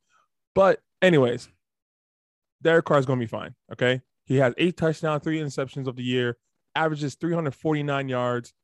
[0.55, 1.49] But anyways,
[2.62, 3.55] Derek Carr is gonna be fine.
[3.72, 4.01] Okay.
[4.26, 6.39] He has eight touchdowns, three interceptions of the year,
[6.74, 8.55] averages 349 yards.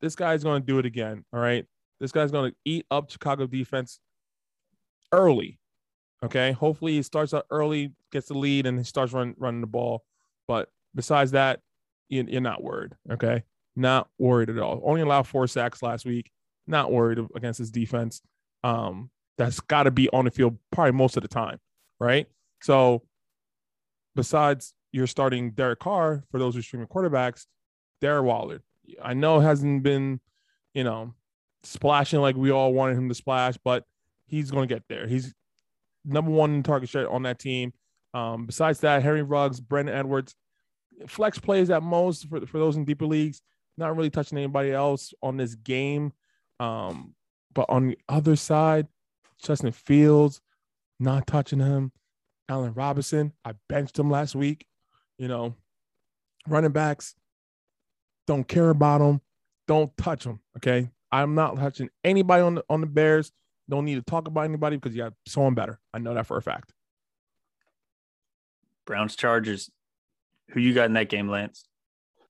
[0.00, 1.24] This guy's gonna do it again.
[1.32, 1.66] All right.
[2.00, 4.00] This guy's gonna eat up Chicago defense
[5.12, 5.58] early.
[6.24, 6.52] Okay.
[6.52, 10.04] Hopefully he starts out early, gets the lead, and he starts run, running the ball.
[10.46, 11.60] But besides that,
[12.08, 12.94] you, you're not worried.
[13.10, 13.44] Okay.
[13.76, 14.82] Not worried at all.
[14.84, 16.30] Only allowed four sacks last week.
[16.66, 18.20] Not worried against his defense.
[18.64, 21.58] Um, that's got to be on the field probably most of the time,
[22.00, 22.26] right?
[22.60, 23.02] So,
[24.16, 27.46] besides you're starting Derek Carr for those who stream streaming quarterbacks,
[28.02, 28.62] Darren Waller.
[29.02, 30.20] I know hasn't been,
[30.74, 31.14] you know,
[31.62, 33.84] splashing like we all wanted him to splash, but
[34.26, 35.06] he's going to get there.
[35.06, 35.34] He's
[36.08, 37.72] number one target share on that team.
[38.14, 40.34] Um, besides that, Henry Ruggs, Brandon Edwards,
[41.06, 43.42] flex plays at most for, for those in deeper leagues.
[43.76, 46.12] Not really touching anybody else on this game.
[46.58, 47.14] Um,
[47.54, 48.88] but on the other side,
[49.42, 50.40] Justin Fields,
[50.98, 51.92] not touching him.
[52.48, 54.66] Allen Robinson, I benched him last week.
[55.18, 55.54] You know,
[56.48, 57.14] running backs,
[58.26, 59.20] don't care about them.
[59.66, 60.40] Don't touch them.
[60.56, 60.90] Okay.
[61.10, 63.32] I'm not touching anybody on the on the Bears.
[63.68, 65.78] Don't need to talk about anybody because you have someone better.
[65.92, 66.72] I know that for a fact.
[68.86, 69.70] Browns Chargers.
[70.50, 71.64] Who you got in that game, Lance?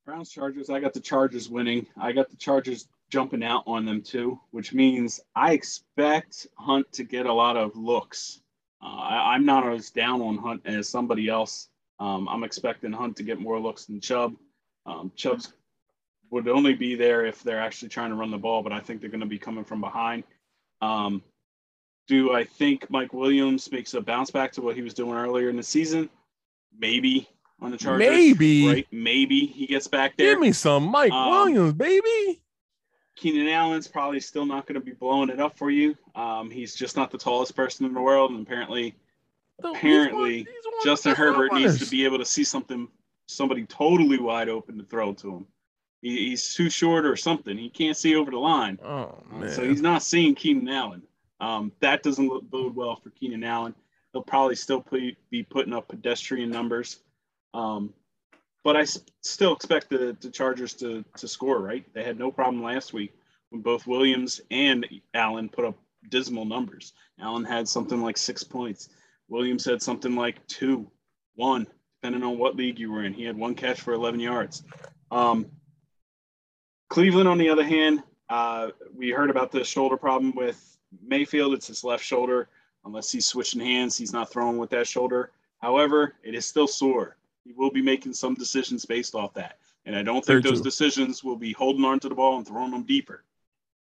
[0.05, 0.71] Browns Chargers.
[0.71, 1.87] I got the Chargers winning.
[1.97, 7.05] I got the Chargers jumping out on them too, which means I expect Hunt to
[7.05, 8.41] get a lot of looks.
[8.83, 11.69] Uh, I, am not as down on Hunt as somebody else.
[12.01, 14.35] Um, I'm expecting Hunt to get more looks than Chubb.
[14.87, 15.53] Um, Chubb's
[16.31, 19.01] would only be there if they're actually trying to run the ball, but I think
[19.01, 20.25] they're going to be coming from behind.
[20.81, 21.23] Um,
[22.07, 25.51] do I think Mike Williams makes a bounce back to what he was doing earlier
[25.51, 26.09] in the season?
[26.79, 27.29] Maybe
[27.61, 28.09] on the Chargers.
[28.09, 28.67] Maybe.
[28.67, 28.87] Right?
[28.91, 30.33] Maybe he gets back there.
[30.33, 32.41] Give me some Mike um, Williams, baby.
[33.17, 35.97] Keenan Allen's probably still not going to be blowing it up for you.
[36.15, 38.95] Um, he's just not the tallest person in the world, and apparently,
[39.63, 42.87] apparently, he's one, he's one Justin Herbert needs to be able to see something,
[43.27, 45.47] somebody totally wide open to throw to him.
[46.03, 47.57] He, he's too short or something.
[47.57, 48.79] He can't see over the line.
[48.85, 49.49] Oh man!
[49.49, 51.03] Uh, so he's not seeing Keenan Allen.
[51.41, 53.75] Um, that doesn't look bode well for Keenan Allen.
[54.13, 57.01] He'll probably still put, be putting up pedestrian numbers.
[57.55, 57.93] Um,
[58.65, 58.85] but I
[59.23, 61.85] still expect the, the Chargers to, to score, right?
[61.95, 63.15] They had no problem last week
[63.51, 65.77] when both Williams and Allen put up
[66.11, 66.93] dismal numbers.
[67.21, 68.89] Allen had something like six points.
[69.29, 70.91] Williams had something like two,
[71.35, 71.67] one,
[72.01, 73.13] depending on what league you were in.
[73.13, 74.63] He had one catch for 11 yards.
[75.11, 75.47] Um,
[76.89, 81.55] Cleveland, on the other hand, uh, we heard about the shoulder problem with Mayfield.
[81.55, 82.49] It's his left shoulder.
[82.85, 85.33] Unless he's switching hands, he's not throwing with that shoulder.
[85.59, 87.19] However, it is still sore
[87.49, 89.59] he will be making some decisions based off that.
[89.87, 90.65] And I don't think Very those true.
[90.65, 93.25] decisions will be holding on to the ball and throwing them deeper.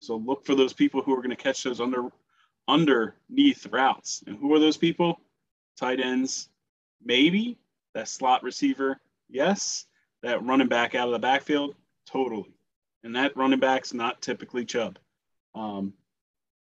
[0.00, 2.08] So look for those people who are going to catch those under
[2.66, 4.24] underneath routes.
[4.26, 5.20] And who are those people?
[5.76, 6.48] Tight ends,
[7.04, 7.58] maybe.
[7.94, 9.84] That slot receiver, yes.
[10.22, 11.74] That running back out of the backfield,
[12.06, 12.54] totally.
[13.04, 14.98] And that running back's not typically Chubb.
[15.54, 15.92] Um,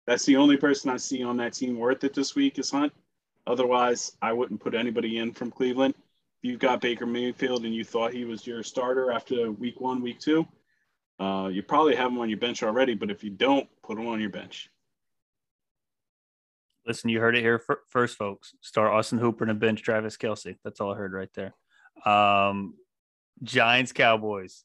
[0.05, 2.93] that's the only person I see on that team worth it this week is Hunt.
[3.45, 7.83] Otherwise, I wouldn't put anybody in from Cleveland If you've got Baker Mayfield and you
[7.83, 10.45] thought he was your starter after week one, week two,
[11.19, 12.93] uh, you probably have him on your bench already.
[12.93, 14.69] But if you don't, put him on your bench.
[16.85, 18.53] Listen, you heard it here first, folks.
[18.61, 20.57] Start Austin Hooper and bench Travis Kelce.
[20.63, 21.53] That's all I heard right there.
[22.05, 22.75] Um,
[23.43, 24.63] Giants, Cowboys.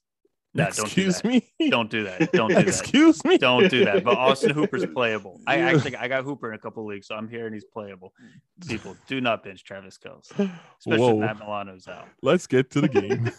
[0.55, 1.70] No, Excuse don't do me.
[1.70, 2.30] Don't do that.
[2.32, 2.68] Don't do that.
[2.68, 3.38] Excuse me.
[3.38, 4.05] Don't do that.
[4.05, 5.40] But Austin Hooper's playable.
[5.46, 8.12] I actually I got Hooper in a couple leagues, so I'm hearing he's playable.
[8.68, 10.30] People do not bench Travis Kelce,
[10.78, 11.12] especially Whoa.
[11.12, 12.07] if Matt Milano's out.
[12.22, 13.30] Let's get to the game.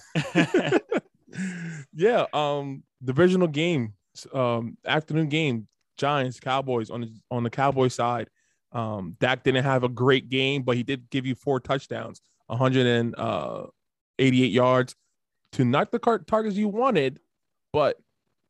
[1.93, 3.93] yeah, um, divisional game,
[4.33, 5.67] um, afternoon game.
[5.97, 8.27] Giants, Cowboys on the on the Cowboy side.
[8.71, 13.13] Um, Dak didn't have a great game, but he did give you four touchdowns, 188
[13.19, 13.67] uh,
[14.19, 14.95] yards
[15.53, 17.19] to not the targets you wanted,
[17.71, 17.97] but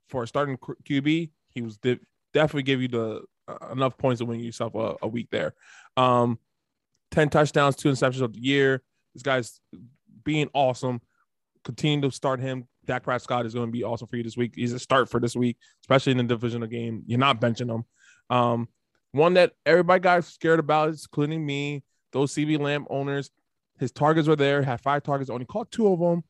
[0.09, 1.99] for a starting QB, he was de-
[2.33, 5.53] definitely give you the uh, enough points to win yourself a, a week there.
[5.97, 6.39] Um,
[7.11, 8.81] ten touchdowns, two interceptions of the year.
[9.13, 9.59] This guy's
[10.23, 11.01] being awesome.
[11.63, 12.67] Continue to start him.
[12.85, 14.53] Dak Prescott is going to be awesome for you this week.
[14.55, 17.03] He's a start for this week, especially in the divisional game.
[17.05, 17.85] You're not benching him.
[18.29, 18.67] Um,
[19.11, 23.29] one that everybody got scared about, including me, those CeeDee Lamb owners.
[23.79, 26.23] His targets were there, had five targets, only caught two of them.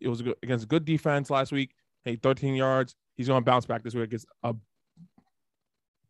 [0.00, 1.72] It was against good defense last week.
[2.04, 2.94] Hey, 13 yards.
[3.16, 4.54] He's going to bounce back this week against a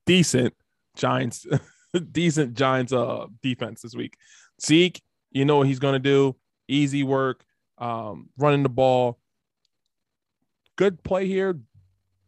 [0.06, 0.54] decent
[0.96, 1.46] Giants,
[2.12, 4.16] decent Giants uh defense this week.
[4.62, 6.36] Zeke, you know what he's going to do.
[6.68, 7.44] Easy work,
[7.78, 9.18] um, running the ball.
[10.76, 11.58] Good play here.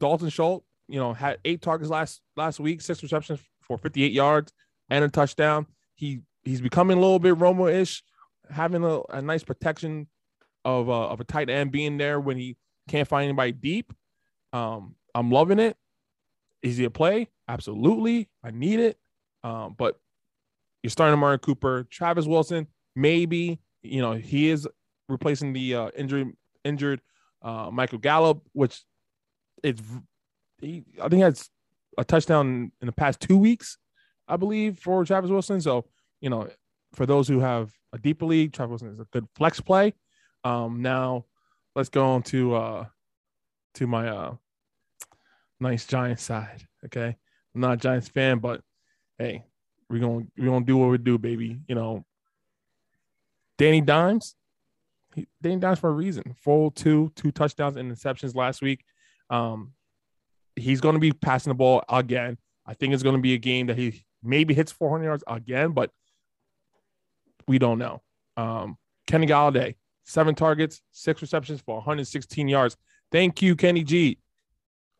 [0.00, 4.52] Dalton Schultz you know, had eight targets last last week, six receptions for 58 yards
[4.90, 5.66] and a touchdown.
[5.94, 8.02] He he's becoming a little bit Romo-ish,
[8.50, 10.06] having a, a nice protection
[10.64, 12.56] of uh, of a tight end being there when he
[12.88, 13.92] can't find anybody deep.
[14.52, 15.76] Um, I'm loving it.
[16.62, 17.28] Is he a play?
[17.48, 18.28] Absolutely.
[18.44, 18.98] I need it.
[19.42, 19.98] Um, but
[20.82, 23.60] you're starting Amari Cooper, Travis Wilson, maybe.
[23.82, 24.68] You know, he is
[25.08, 26.32] replacing the uh, injured
[26.64, 27.00] injured
[27.42, 28.82] uh, Michael Gallup, which
[29.62, 29.82] it's
[30.60, 31.50] he, I think has
[31.98, 33.78] a touchdown in the past two weeks,
[34.28, 35.60] I believe, for Travis Wilson.
[35.60, 35.84] So,
[36.20, 36.48] you know,
[36.94, 39.94] for those who have a deeper league, Travis Wilson is a good flex play.
[40.44, 41.26] Um, now
[41.74, 42.86] let's go on to uh
[43.74, 44.34] to my uh
[45.60, 46.66] nice Giants side.
[46.84, 47.16] Okay.
[47.54, 48.60] I'm not a Giants fan, but
[49.18, 49.44] hey,
[49.88, 51.60] we're gonna we're gonna do what we do, baby.
[51.68, 52.04] You know,
[53.58, 54.34] Danny Dimes,
[55.14, 56.34] he, Danny Dimes for a reason.
[56.42, 58.84] Full two, two touchdowns and interceptions last week.
[59.30, 59.72] Um,
[60.56, 62.38] he's gonna be passing the ball again.
[62.66, 65.90] I think it's gonna be a game that he maybe hits 400 yards again, but
[67.46, 68.00] we don't know.
[68.36, 69.74] Um, Kenny Golladay,
[70.04, 72.76] seven targets, six receptions for 116 yards.
[73.10, 74.18] Thank you, Kenny G.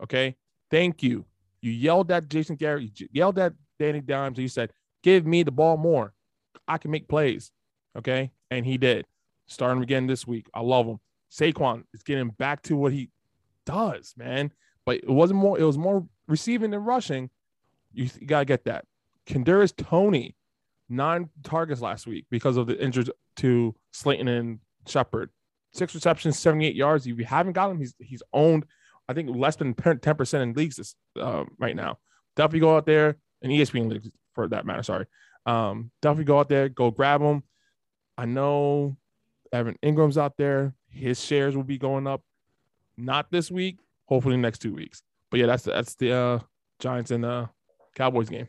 [0.03, 0.37] Okay.
[0.71, 1.25] Thank you.
[1.61, 4.73] You yelled at Jason Garrett, you yelled at Danny Dimes, and you said,
[5.03, 6.13] give me the ball more.
[6.67, 7.51] I can make plays.
[7.97, 8.33] Okay.
[8.51, 9.07] And he did.
[9.47, 10.49] Starting again this week.
[10.55, 10.99] I love him.
[11.31, 13.11] Saquon is getting back to what he
[13.65, 14.53] does, man.
[14.85, 17.31] But it wasn't more, it was more receiving than rushing.
[17.93, 18.85] You, you gotta get that.
[19.27, 20.35] Kadarius Toney,
[20.89, 25.31] nine targets last week because of the injuries to Slayton and Shepard.
[25.73, 27.07] Six receptions, 78 yards.
[27.07, 28.67] If you haven't got him, he's he's owned,
[29.09, 31.99] I think, less than 10% in leagues this, uh, right now.
[32.37, 35.07] Definitely go out there, and ESPN leagues for that matter, sorry.
[35.47, 37.43] Um, definitely go out there, go grab him.
[38.17, 38.97] I know
[39.53, 40.75] Evan Engram's out there.
[40.89, 42.23] His shares will be going up.
[42.97, 45.03] Not this week, hopefully next two weeks.
[45.31, 46.39] But yeah, that's that's the uh,
[46.79, 47.49] Giants and the
[47.95, 48.49] Cowboys game.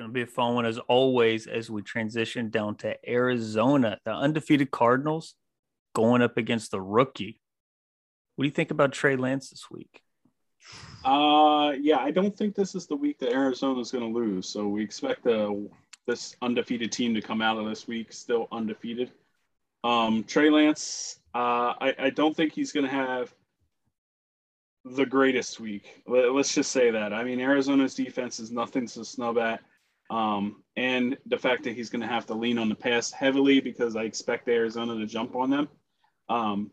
[0.00, 4.12] Going to be a fun one as always as we transition down to Arizona, the
[4.12, 5.34] undefeated Cardinals
[5.94, 7.38] going up against the rookie.
[8.34, 10.00] What do you think about Trey Lance this week?
[11.04, 14.48] Uh, yeah, I don't think this is the week that Arizona is going to lose.
[14.48, 15.68] So we expect the
[16.06, 19.10] this undefeated team to come out of this week still undefeated.
[19.84, 23.34] Um, Trey Lance, uh, I, I don't think he's going to have
[24.86, 26.02] the greatest week.
[26.06, 27.12] Let, us just say that.
[27.12, 29.60] I mean, Arizona's defense is nothing to snub at.
[30.10, 33.60] Um, and the fact that he's going to have to lean on the pass heavily
[33.60, 35.68] because I expect Arizona to jump on them.
[36.28, 36.70] Um,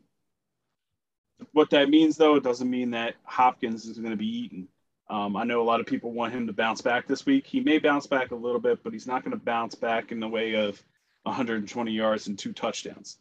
[1.51, 4.67] what that means, though, it doesn't mean that Hopkins is going to be eaten.
[5.09, 7.45] Um, I know a lot of people want him to bounce back this week.
[7.45, 10.19] He may bounce back a little bit, but he's not going to bounce back in
[10.19, 10.81] the way of
[11.23, 13.17] 120 yards and two touchdowns.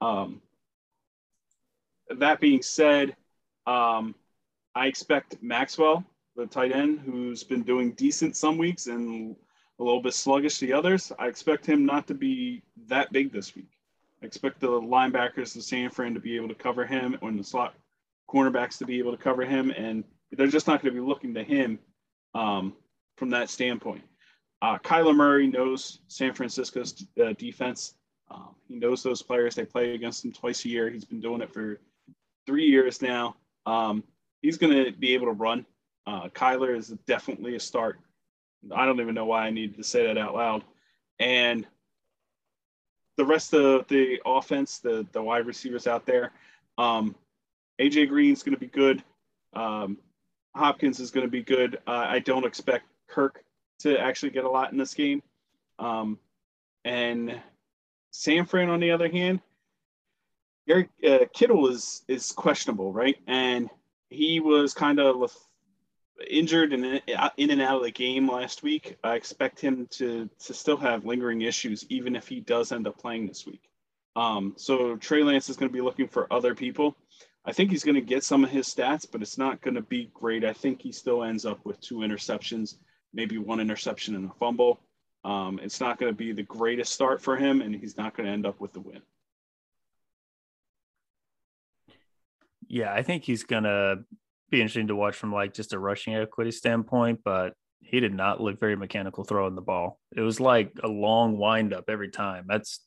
[0.00, 0.42] Um,
[2.10, 3.16] that being said,
[3.66, 4.14] um,
[4.74, 6.04] I expect Maxwell,
[6.36, 9.36] the tight end, who's been doing decent some weeks and
[9.80, 11.10] a little bit sluggish the others.
[11.18, 13.70] I expect him not to be that big this week.
[14.22, 17.44] I expect the linebackers, the San Fran, to be able to cover him, and the
[17.44, 17.74] slot
[18.28, 21.32] cornerbacks to be able to cover him, and they're just not going to be looking
[21.34, 21.78] to him
[22.34, 22.74] um,
[23.16, 24.02] from that standpoint.
[24.60, 27.94] Uh, Kyler Murray knows San Francisco's uh, defense.
[28.30, 29.54] Um, he knows those players.
[29.54, 30.90] They play against him twice a year.
[30.90, 31.80] He's been doing it for
[32.46, 33.36] three years now.
[33.64, 34.04] Um,
[34.42, 35.64] he's going to be able to run.
[36.06, 37.98] Uh, Kyler is definitely a start
[38.74, 40.64] I don't even know why I needed to say that out loud.
[41.18, 41.66] And
[43.16, 46.32] the rest of the offense, the the wide receivers out there,
[46.78, 47.14] um,
[47.80, 49.02] AJ Green's going to be good.
[49.52, 49.98] Um,
[50.54, 51.78] Hopkins is going to be good.
[51.86, 53.44] Uh, I don't expect Kirk
[53.80, 55.22] to actually get a lot in this game.
[55.78, 56.18] Um,
[56.84, 57.40] and
[58.10, 59.40] San Fran, on the other hand,
[60.68, 63.16] Eric uh, Kittle is is questionable, right?
[63.26, 63.68] And
[64.08, 65.30] he was kind of
[66.28, 67.02] injured and
[67.36, 68.96] in and out of the game last week.
[69.04, 72.98] I expect him to to still have lingering issues, even if he does end up
[72.98, 73.70] playing this week.
[74.16, 76.96] Um, so Trey Lance is going to be looking for other people.
[77.44, 79.82] I think he's going to get some of his stats, but it's not going to
[79.82, 80.44] be great.
[80.44, 82.76] I think he still ends up with two interceptions,
[83.14, 84.80] maybe one interception and a fumble.
[85.24, 88.26] Um, it's not going to be the greatest start for him, and he's not going
[88.26, 89.00] to end up with the win.
[92.68, 94.04] Yeah, I think he's going to
[94.50, 98.40] be interesting to watch from like just a rushing equity standpoint, but he did not
[98.40, 99.98] look very mechanical throwing the ball.
[100.14, 102.44] It was like a long windup every time.
[102.48, 102.80] That's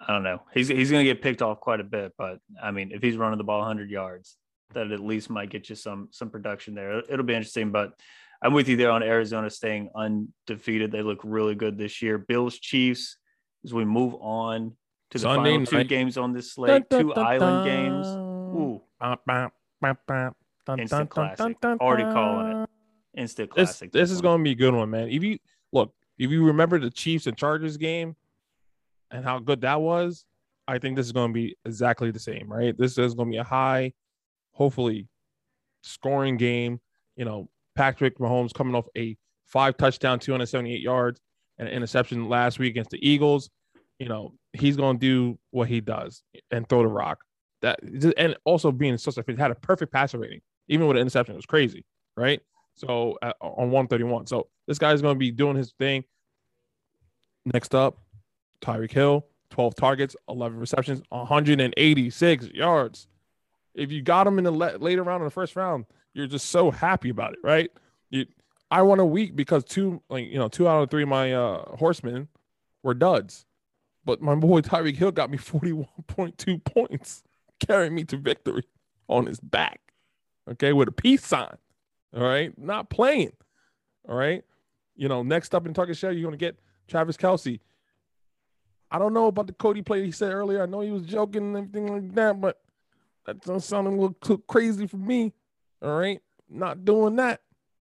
[0.00, 0.42] I don't know.
[0.54, 3.16] He's he's going to get picked off quite a bit, but I mean, if he's
[3.16, 4.36] running the ball 100 yards,
[4.72, 7.00] that at least might get you some some production there.
[7.00, 7.92] It'll be interesting, but
[8.42, 10.90] I'm with you there on Arizona staying undefeated.
[10.90, 12.16] They look really good this year.
[12.16, 13.18] Bills Chiefs
[13.64, 14.76] as we move on
[15.10, 18.06] to the Sunday final two games on this slate, dun, dun, two dun, island games.
[18.06, 18.82] Ooh.
[20.70, 21.60] Dun, Instant dun, dun, classic.
[21.60, 22.68] dun, Already calling it.
[23.20, 23.92] Instant This, classic.
[23.92, 25.08] this is going to be a good one, man.
[25.08, 25.38] If you
[25.72, 28.14] look, if you remember the Chiefs and Chargers game
[29.10, 30.24] and how good that was,
[30.68, 32.76] I think this is going to be exactly the same, right?
[32.78, 33.92] This is going to be a high,
[34.52, 35.08] hopefully,
[35.82, 36.80] scoring game.
[37.16, 39.16] You know, Patrick Mahomes coming off a
[39.46, 41.20] five touchdown, 278 yards,
[41.58, 43.50] and an interception last week against the Eagles.
[43.98, 47.18] You know, he's going to do what he does and throw the rock.
[47.62, 47.80] That
[48.16, 50.40] and also being such a fit, had a perfect passer rating,
[50.70, 51.84] even with an interception, it was crazy,
[52.16, 52.40] right?
[52.76, 54.26] So on 131.
[54.26, 56.04] So this guy's going to be doing his thing.
[57.44, 57.98] Next up,
[58.62, 63.08] Tyreek Hill, 12 targets, 11 receptions, 186 yards.
[63.74, 66.50] If you got him in the le- later round in the first round, you're just
[66.50, 67.70] so happy about it, right?
[68.10, 68.26] You,
[68.70, 71.32] I won a week because two, like you know, two out of three of my
[71.32, 72.28] uh, horsemen
[72.82, 73.44] were duds,
[74.04, 77.24] but my boy Tyreek Hill got me 41.2 points,
[77.66, 78.64] carrying me to victory
[79.08, 79.80] on his back.
[80.52, 81.56] Okay, with a peace sign.
[82.16, 83.32] All right, not playing.
[84.08, 84.42] All right,
[84.96, 87.60] you know, next up in target share, you're gonna get Travis Kelce.
[88.90, 90.62] I don't know about the Cody play he said earlier.
[90.62, 92.60] I know he was joking and everything like that, but
[93.26, 95.32] that doesn't sound a little crazy for me.
[95.82, 97.42] All right, not doing that.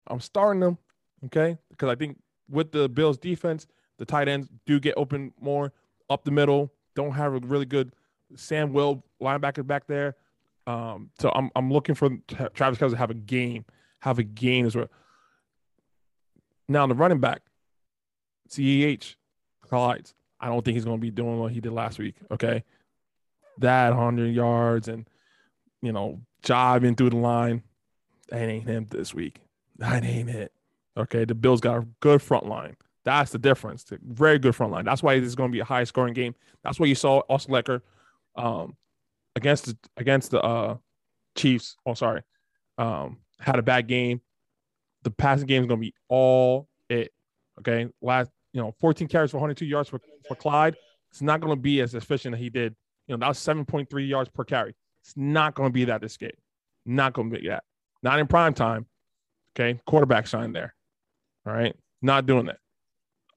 [0.07, 0.77] I'm starting them.
[1.25, 2.17] Okay, because I think
[2.49, 5.71] with the Bills defense, the tight ends do get open more
[6.09, 6.71] up the middle.
[6.95, 7.93] Don't have a really good
[8.35, 10.15] Sam Will linebacker back there.
[10.67, 12.09] Um, so I'm I'm looking for
[12.53, 13.65] Travis Kelce to have a game,
[13.99, 14.89] have a game as well.
[16.67, 17.41] Now the running back,
[18.49, 19.15] CEH,
[19.69, 20.13] Clydes.
[20.39, 22.15] I don't think he's going to be doing what he did last week.
[22.31, 22.63] Okay,
[23.59, 25.07] that hundred yards and
[25.81, 27.63] you know jiving through the line,
[28.29, 29.41] that ain't him this week.
[29.77, 30.51] That ain't it.
[30.97, 32.75] Okay, the Bills got a good front line.
[33.03, 33.83] That's the difference.
[33.83, 34.85] The very good front line.
[34.85, 36.33] That's why this is going to be a high scoring game.
[36.63, 37.81] That's why you saw Austin Ekeler
[38.35, 38.75] um,
[39.35, 40.77] against the against the uh,
[41.35, 41.75] Chiefs.
[41.85, 42.21] Oh, sorry,
[42.77, 44.21] um, had a bad game.
[45.03, 47.11] The passing game is going to be all it.
[47.59, 50.75] Okay, last you know 14 carries for 102 yards for, for Clyde.
[51.11, 52.75] It's not going to be as efficient as he did.
[53.07, 54.75] You know that was 7.3 yards per carry.
[55.03, 56.31] It's not going to be that this game.
[56.85, 57.63] Not going to be that.
[58.01, 58.87] Not in prime time.
[59.55, 60.73] Okay, quarterback shine there.
[61.45, 62.57] All right, not doing that.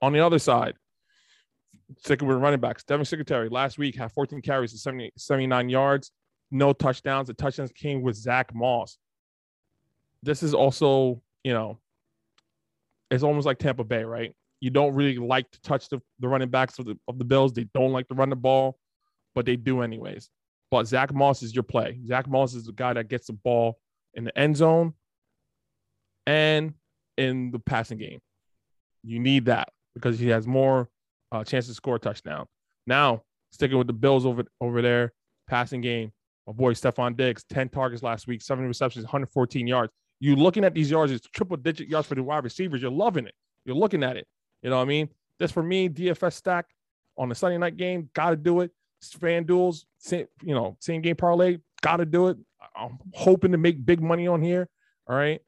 [0.01, 0.75] On the other side,
[1.99, 6.13] sticking with running backs, Devin Singletary last week had 14 carries and 70, 79 yards,
[6.51, 7.29] no touchdowns.
[7.29, 8.99] The touchdowns came with Zach Moss.
[10.23, 11.79] This is also, you know,
[13.11, 14.35] it's almost like Tampa Bay, right?
[14.61, 17.53] You don't really like to touch the, the running backs of the, of the Bills.
[17.53, 18.79] They don't like to run the ball,
[19.35, 20.29] but they do anyways.
[20.71, 22.01] But Zach Moss is your play.
[22.07, 23.79] Zach Moss is the guy that gets the ball
[24.15, 24.95] in the end zone
[26.27, 26.75] and
[27.17, 28.21] in the passing game.
[29.03, 30.91] You need that because he has more
[31.33, 32.47] uh, chance to score a touchdown.
[32.87, 33.23] Now,
[33.53, 35.13] sticking with the Bills over over there,
[35.47, 36.13] passing game.
[36.47, 39.93] My boy Stefon Diggs, 10 targets last week, seven receptions, 114 yards.
[40.19, 42.81] You looking at these yards, it's triple digit yards for the wide receivers.
[42.81, 43.35] You're loving it.
[43.65, 44.27] You're looking at it.
[44.63, 45.11] You know what I mean?
[45.39, 46.67] This for me, DFS stack
[47.17, 48.71] on the Sunday night game, got to do it.
[49.21, 52.39] Fan duels, same, you know, same game parlay, got to do it.
[52.75, 54.69] I'm hoping to make big money on here.
[55.07, 55.41] All right.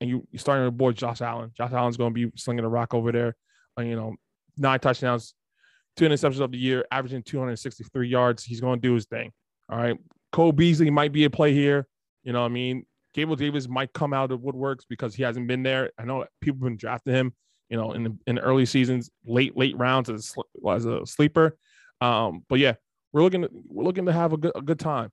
[0.00, 1.52] And you, you're starting to boy Josh Allen.
[1.56, 3.34] Josh Allen's to be slinging a rock over there.
[3.78, 4.14] Uh, you know,
[4.56, 5.34] nine touchdowns,
[5.96, 8.44] two interceptions of the year, averaging 263 yards.
[8.44, 9.32] He's going to do his thing.
[9.68, 9.96] All right.
[10.32, 11.86] Cole Beasley might be a play here.
[12.22, 12.86] You know what I mean?
[13.14, 15.90] Gable Davis might come out of woodworks because he hasn't been there.
[15.98, 17.34] I know people have been drafting him,
[17.70, 20.34] you know, in the in the early seasons, late late rounds as
[20.68, 21.56] as a sleeper.
[22.02, 22.74] Um, but yeah,
[23.12, 25.10] we're looking to, we're looking to have a good a good time.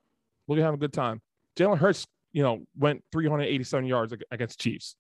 [0.48, 1.22] We're gonna have a good time.
[1.56, 4.96] Jalen Hurts, you know, went 387 yards against Chiefs.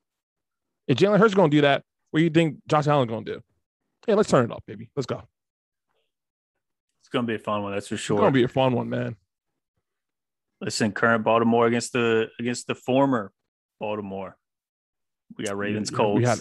[0.87, 3.33] If Jalen Hurts going to do that, what do you think Josh Allen going to
[3.35, 3.41] do?
[4.07, 4.89] Yeah, let's turn it up, baby.
[4.95, 5.21] Let's go.
[7.01, 8.17] It's gonna be a fun one, that's for sure.
[8.17, 9.15] It's gonna be a fun one, man.
[10.61, 13.31] Listen, current Baltimore against the against the former
[13.79, 14.37] Baltimore.
[15.37, 16.17] We got Ravens Yeah, Colts.
[16.17, 16.39] We had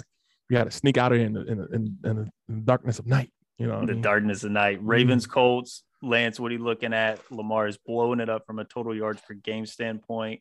[0.51, 2.55] we had to sneak out of here in the, in the, in, in the, in
[2.61, 3.33] the darkness of night.
[3.59, 4.03] You know, what I the mean?
[4.03, 4.79] darkness of night.
[4.79, 4.87] Mm-hmm.
[4.91, 5.85] Ravens Colts.
[6.05, 7.21] Lance, what are you looking at?
[7.31, 10.41] Lamar is blowing it up from a total yards per game standpoint.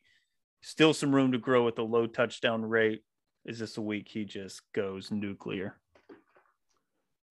[0.63, 3.01] Still some room to grow with a low touchdown rate.
[3.45, 5.79] Is this a week he just goes nuclear?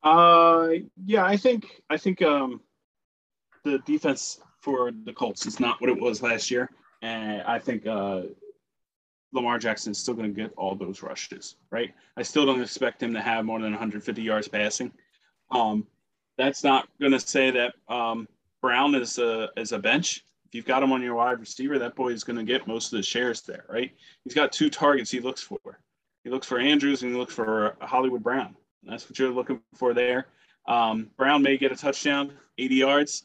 [0.02, 0.68] Uh,
[1.04, 2.60] yeah, I think I think um,
[3.64, 6.70] the defense for the Colts is not what it was last year,
[7.02, 8.22] and I think uh,
[9.32, 11.56] Lamar Jackson is still going to get all those rushes.
[11.70, 11.92] Right?
[12.16, 14.92] I still don't expect him to have more than 150 yards passing.
[15.50, 15.86] Um,
[16.38, 18.26] that's not going to say that um,
[18.62, 20.24] Brown is a is a bench.
[20.46, 22.92] If you've got him on your wide receiver, that boy is going to get most
[22.92, 23.66] of the shares there.
[23.68, 23.92] Right?
[24.24, 25.58] He's got two targets he looks for.
[26.24, 28.56] He looks for Andrews and he looks for Hollywood Brown.
[28.90, 30.26] That's what you're looking for there.
[30.66, 33.22] Um, Brown may get a touchdown, 80 yards,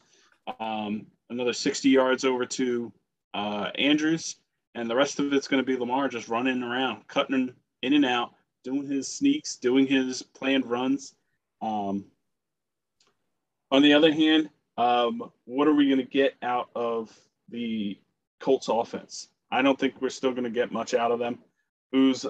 [0.60, 2.92] um, another 60 yards over to
[3.34, 4.36] uh, Andrews,
[4.76, 7.52] and the rest of it's going to be Lamar just running around, cutting
[7.82, 11.14] in and out, doing his sneaks, doing his planned runs.
[11.60, 12.04] Um,
[13.72, 14.48] on the other hand,
[14.78, 17.12] um, what are we going to get out of
[17.48, 17.98] the
[18.38, 19.28] Colts offense?
[19.50, 21.40] I don't think we're still going to get much out of them.
[21.90, 22.24] Who's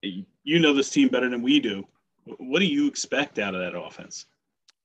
[0.00, 1.84] you know this team better than we do.
[2.38, 4.26] What do you expect out of that offense?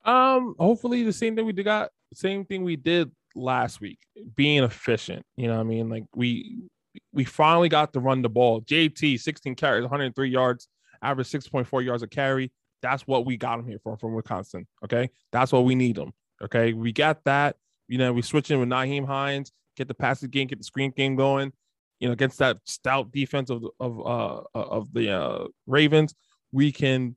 [0.05, 3.99] Um, hopefully the same thing we got, same thing we did last week,
[4.35, 5.25] being efficient.
[5.35, 6.63] You know, I mean, like we
[7.11, 8.61] we finally got to run the ball.
[8.61, 10.67] JT, 16 carries, 103 yards,
[11.01, 12.51] average 6.4 yards a carry.
[12.81, 14.67] That's what we got him here for from Wisconsin.
[14.83, 15.09] Okay.
[15.31, 16.11] That's what we need him.
[16.43, 16.73] Okay.
[16.73, 17.55] We got that.
[17.87, 20.91] You know, we switch in with Nyheim Hines, get the passing game, get the screen
[20.91, 21.53] game going.
[21.99, 26.13] You know, against that stout defense of of uh of the uh Ravens,
[26.51, 27.15] we can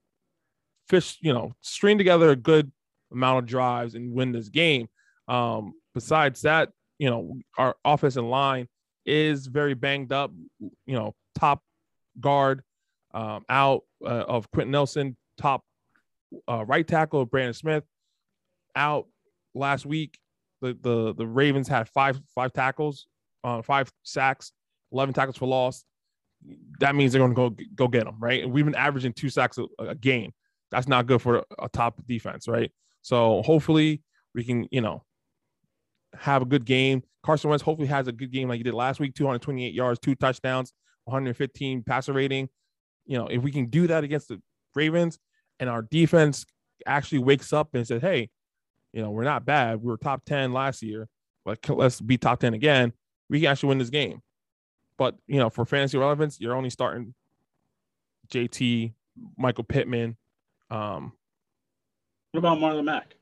[0.89, 2.71] fish, you know, string together a good
[3.13, 4.89] amount of drives and win this game.
[5.29, 8.69] Um, besides that, you know, our offensive line
[9.05, 10.33] is very banged up.
[10.61, 11.63] You know, top
[12.21, 12.63] guard
[13.13, 15.65] um, out uh, of Quenton Nelson, top
[16.49, 17.85] uh, right tackle of Braden Smith
[18.75, 19.07] out
[19.55, 20.19] last week.
[20.63, 23.07] The the the Ravens had five five tackles,
[23.45, 24.53] uh, five sacks,
[24.93, 25.85] eleven tackles for loss.
[26.81, 28.43] That means they're going to go go get them right.
[28.43, 30.33] And we've been averaging two sacks a, a game.
[30.71, 32.73] That's not good for a top defense, right?
[33.03, 34.03] So hopefully
[34.35, 35.05] we can, you know,
[36.19, 37.03] have a good game.
[37.23, 40.15] Carson Wentz hopefully has a good game like he did last week 228 yards, two
[40.15, 40.73] touchdowns,
[41.05, 42.49] 115 passer rating.
[43.05, 44.41] You know, if we can do that against the
[44.75, 45.19] Ravens
[45.61, 46.45] and our defense
[46.85, 48.31] actually wakes up and says, hey,
[48.93, 49.81] you know, we're not bad.
[49.83, 51.09] We were top 10 last year,
[51.45, 52.93] but let's be top 10 again.
[53.29, 54.21] We can actually win this game.
[54.99, 57.15] But, you know, for fantasy relevance, you're only starting
[58.29, 58.95] JT,
[59.37, 60.17] Michael Pittman.
[60.71, 61.13] Um,
[62.33, 63.15] what about Marlon Mack?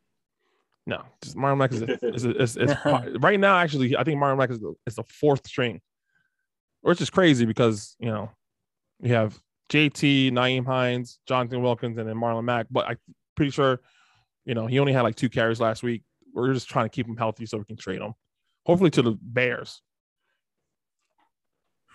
[0.87, 2.77] No, just Marlon Mack is, is, is, is, is
[3.21, 3.57] right now.
[3.57, 5.81] Actually, I think Marlon Mack is the, is the fourth string,
[6.83, 8.31] which is crazy because you know
[9.01, 9.39] we have
[9.71, 12.67] JT, Nyheim Hines, Jordan Wilkins, and then Marlon Mack.
[12.71, 12.99] But I'm
[13.35, 13.81] pretty sure
[14.45, 16.03] you know he only had like two carries last week.
[16.33, 18.15] We're just trying to keep him healthy so we can trade him,
[18.67, 19.81] hopefully to the Bears.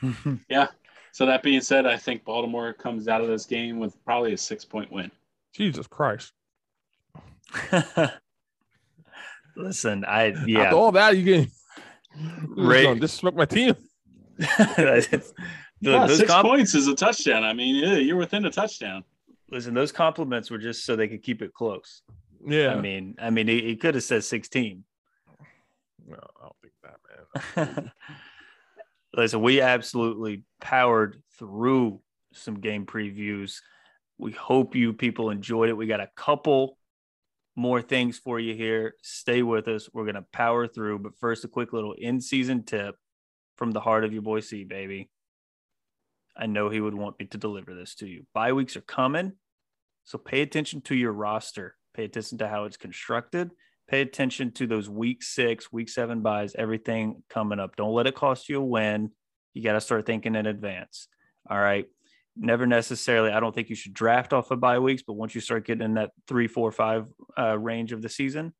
[0.50, 0.68] yeah.
[1.12, 4.38] So that being said, I think Baltimore comes out of this game with probably a
[4.38, 5.12] six point win.
[5.54, 6.32] Jesus Christ.
[9.56, 10.62] Listen, I yeah.
[10.62, 11.52] After all that, you can
[12.56, 13.00] right.
[13.00, 13.76] disrespect my team.
[14.38, 17.44] yeah, six comp- points is a touchdown.
[17.44, 19.04] I mean, yeah, you're within a touchdown.
[19.52, 22.04] Listen, those compliments were just so they could keep it close.
[22.46, 24.84] Yeah, I mean, I mean, he, he could have said 16.
[26.08, 27.92] No, I don't think that, man.
[29.14, 32.00] Listen, we absolutely powered through
[32.34, 33.60] some game previews.
[34.20, 35.78] We hope you people enjoyed it.
[35.78, 36.78] We got a couple
[37.56, 38.96] more things for you here.
[39.02, 39.90] Stay with us.
[39.94, 41.00] We're going to power through.
[41.00, 42.96] But first, a quick little in season tip
[43.56, 45.10] from the heart of your boy C, baby.
[46.36, 48.26] I know he would want me to deliver this to you.
[48.34, 49.34] Bye weeks are coming.
[50.04, 53.52] So pay attention to your roster, pay attention to how it's constructed.
[53.88, 57.76] Pay attention to those week six, week seven buys, everything coming up.
[57.76, 59.12] Don't let it cost you a win.
[59.54, 61.08] You got to start thinking in advance.
[61.50, 61.88] All right
[62.40, 63.32] never necessarily.
[63.32, 65.84] I don't think you should draft off of bye weeks, but once you start getting
[65.84, 67.06] in that three, four, five
[67.38, 68.54] uh, range of the season,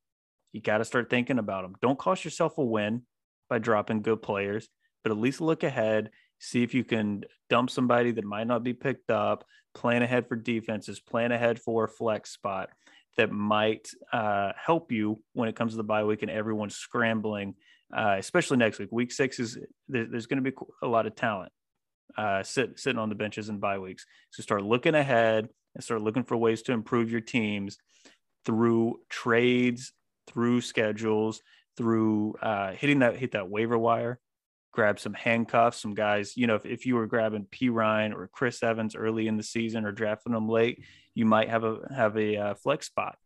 [0.52, 1.76] you got to start thinking about them.
[1.82, 3.04] Don't cost yourself a win
[3.50, 4.68] by dropping good players,
[5.04, 8.74] but at least look ahead, see if you can dump somebody that might not be
[8.74, 12.70] picked up, plan ahead for defenses, plan ahead for a flex spot
[13.18, 17.56] that might uh, help you when it comes to the bye week and everyone's scrambling,
[17.96, 18.90] uh, especially next week.
[18.92, 19.58] Week six is
[19.88, 21.52] there's going to be a lot of talent
[22.18, 24.06] uh, sit, sitting on the benches in bye weeks.
[24.32, 27.78] So start looking ahead and start looking for ways to improve your teams
[28.46, 29.94] through trades,
[30.28, 31.42] through schedules,
[31.78, 34.20] through uh, hitting that hit that waiver wire.
[34.72, 36.38] Grab some handcuffs, some guys.
[36.38, 39.86] You know, if, if you were grabbing Perine or Chris Evans early in the season
[39.86, 40.84] or drafting them late,
[41.16, 43.18] you might have a have a uh, flex spot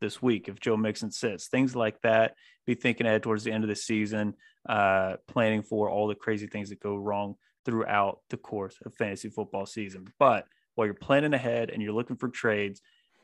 [0.00, 1.48] this week if Joe Mixon sits.
[1.48, 2.34] Things like that.
[2.66, 4.34] Be thinking ahead towards the end of the season,
[4.68, 9.28] uh, planning for all the crazy things that go wrong throughout the course of fantasy
[9.28, 10.12] football season.
[10.18, 12.80] But while you're planning ahead and you're looking for trades,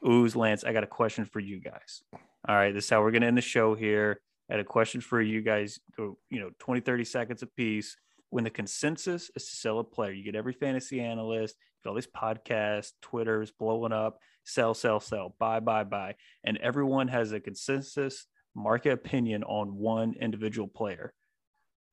[0.06, 2.02] ooze, Lance, I got a question for you guys.
[2.48, 4.20] All right, this is how we're going to end the show here.
[4.48, 7.96] I had a question for you guys, you know, 20, 30 seconds a piece.
[8.30, 11.94] When the consensus is to sell a player, you get every fantasy analyst, get all
[11.94, 16.14] these podcasts, Twitter's blowing up, sell, sell, sell, buy, buy, buy.
[16.44, 21.14] And everyone has a consensus market opinion on one individual player.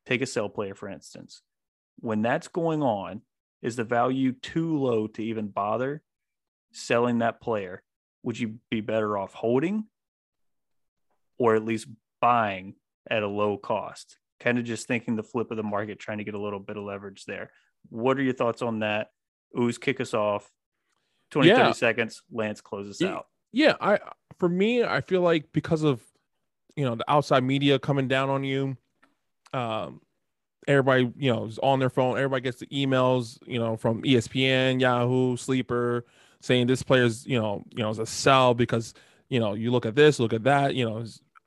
[0.05, 1.41] Take a sell player, for instance
[1.99, 3.22] when that's going on,
[3.61, 6.03] is the value too low to even bother
[6.72, 7.81] selling that player?
[8.23, 9.85] Would you be better off holding
[11.38, 11.88] or at least
[12.22, 12.76] buying
[13.09, 14.17] at a low cost?
[14.41, 16.76] kind of just thinking the flip of the market, trying to get a little bit
[16.76, 17.51] of leverage there.
[17.89, 19.07] What are your thoughts on that?
[19.57, 20.51] Ooze, kick us off.
[21.31, 21.55] 20, Yeah.
[21.67, 22.22] 30 seconds.
[22.30, 23.15] Lance closes Yeah.
[23.15, 23.27] out.
[23.53, 23.97] yeah i
[24.38, 26.03] for me i feel like because of
[26.76, 28.76] you know the outside media coming down on you
[29.53, 30.01] um
[30.67, 34.79] everybody you know is on their phone everybody gets the emails you know from espn
[34.79, 36.05] yahoo sleeper
[36.39, 38.93] saying this player's you know you know is a sell because
[39.29, 41.03] you know you look at this look at that you know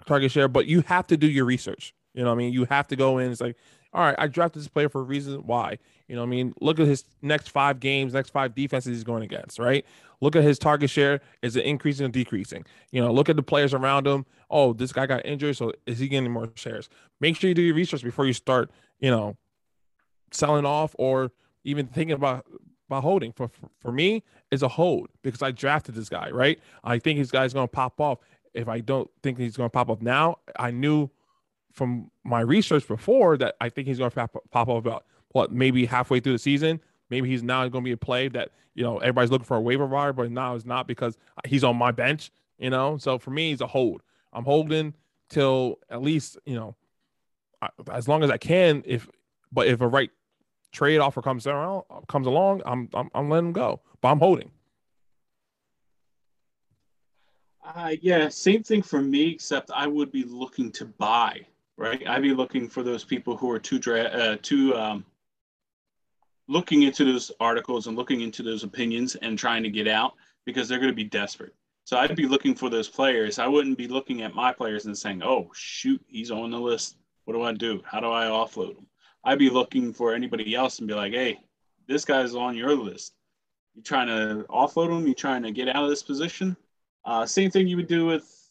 [0.07, 2.87] target share but you have to do your research you know i mean you have
[2.87, 3.57] to go in it's like
[3.93, 5.77] all right i drafted this player for a reason why
[6.07, 9.23] you know i mean look at his next five games next five defenses he's going
[9.23, 9.85] against right
[10.21, 11.21] Look at his target share.
[11.43, 12.65] Is it increasing or decreasing?
[12.91, 14.27] You know, look at the players around him.
[14.51, 15.57] Oh, this guy got injured.
[15.57, 16.89] So is he getting more shares?
[17.21, 18.71] Make sure you do your research before you start,
[19.01, 19.37] you know,
[20.31, 21.33] selling off or
[21.65, 22.47] even thinking about
[22.89, 23.33] about holding.
[23.33, 23.51] For
[23.81, 26.59] for, me, is a hold because I drafted this guy, right?
[26.85, 28.19] I think this guy's gonna pop off.
[28.55, 31.11] If I don't think he's gonna pop off now, I knew
[31.73, 35.87] from my research before that I think he's gonna pop, pop off about what maybe
[35.87, 36.81] halfway through the season.
[37.11, 39.61] Maybe he's now going to be a play that you know everybody's looking for a
[39.61, 41.17] waiver wire, but now it's not because
[41.47, 42.31] he's on my bench.
[42.59, 44.03] You know, so for me, he's a hold.
[44.33, 44.95] I'm holding
[45.29, 46.75] till at least you know
[47.63, 48.83] I- as long as I can.
[48.87, 49.09] If
[49.53, 50.11] but if a right
[50.73, 54.51] trade offer comes around comes along, I'm I'm, I'm letting him go, but I'm holding.
[57.65, 61.45] Uh, yeah, same thing for me, except I would be looking to buy,
[61.77, 62.03] right?
[62.09, 65.05] I'd be looking for those people who are too dra- uh, too um,
[66.47, 70.15] looking into those articles and looking into those opinions and trying to get out
[70.47, 71.55] because they're going to be desperate.
[71.85, 73.39] So I'd be looking for those players.
[73.39, 76.98] I wouldn't be looking at my players and saying, "Oh shoot, he's on the list.
[77.29, 77.83] What do I do?
[77.85, 78.87] How do I offload them?
[79.23, 81.39] I'd be looking for anybody else and be like, "Hey,
[81.87, 83.13] this guy's on your list.
[83.75, 85.07] You trying to offload him?
[85.07, 86.57] You trying to get out of this position?"
[87.05, 88.49] Uh, same thing you would do with,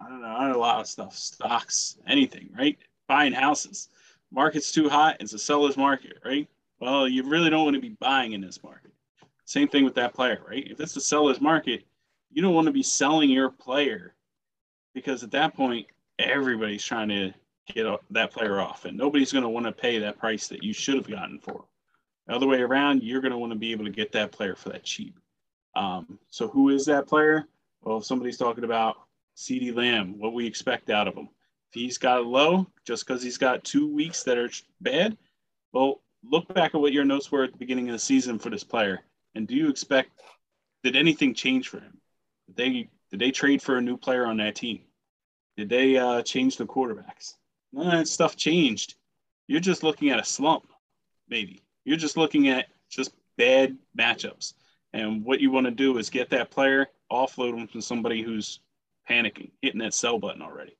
[0.00, 2.78] I don't know, a lot of stuff, stocks, anything, right?
[3.06, 3.90] Buying houses.
[4.32, 5.18] Market's too hot.
[5.20, 6.48] It's a seller's market, right?
[6.78, 8.94] Well, you really don't want to be buying in this market.
[9.44, 10.66] Same thing with that player, right?
[10.70, 11.84] If it's a seller's market,
[12.30, 14.14] you don't want to be selling your player
[14.94, 15.86] because at that point,
[16.18, 17.34] everybody's trying to
[17.72, 20.72] get that player off, and nobody's going to want to pay that price that you
[20.72, 21.64] should have gotten for.
[22.26, 24.54] The other way around, you're going to want to be able to get that player
[24.54, 25.18] for that cheap.
[25.74, 27.46] Um, so, who is that player?
[27.82, 28.96] Well, if somebody's talking about
[29.36, 31.28] CeeDee Lamb, what we expect out of him.
[31.72, 35.16] If he's got low just because he's got two weeks that are bad,
[35.72, 38.50] well, look back at what your notes were at the beginning of the season for
[38.50, 39.00] this player.
[39.34, 40.10] And do you expect,
[40.82, 41.98] did anything change for him?
[42.48, 44.80] Did they, did they trade for a new player on that team?
[45.56, 47.34] Did they uh, change the quarterbacks?
[47.72, 48.94] None that stuff changed.
[49.46, 50.66] You're just looking at a slump,
[51.28, 51.62] maybe.
[51.84, 54.54] You're just looking at just bad matchups.
[54.92, 58.60] And what you want to do is get that player, offload them to somebody who's
[59.08, 60.76] panicking, hitting that sell button already.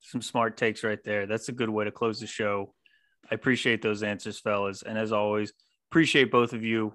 [0.00, 1.26] Some smart takes right there.
[1.26, 2.74] That's a good way to close the show.
[3.30, 4.82] I appreciate those answers, fellas.
[4.82, 5.52] And as always,
[5.90, 6.92] appreciate both of you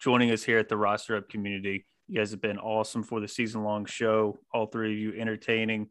[0.00, 1.86] joining us here at the Roster Up community.
[2.08, 4.38] You guys have been awesome for the season long show.
[4.52, 5.88] All three of you entertaining.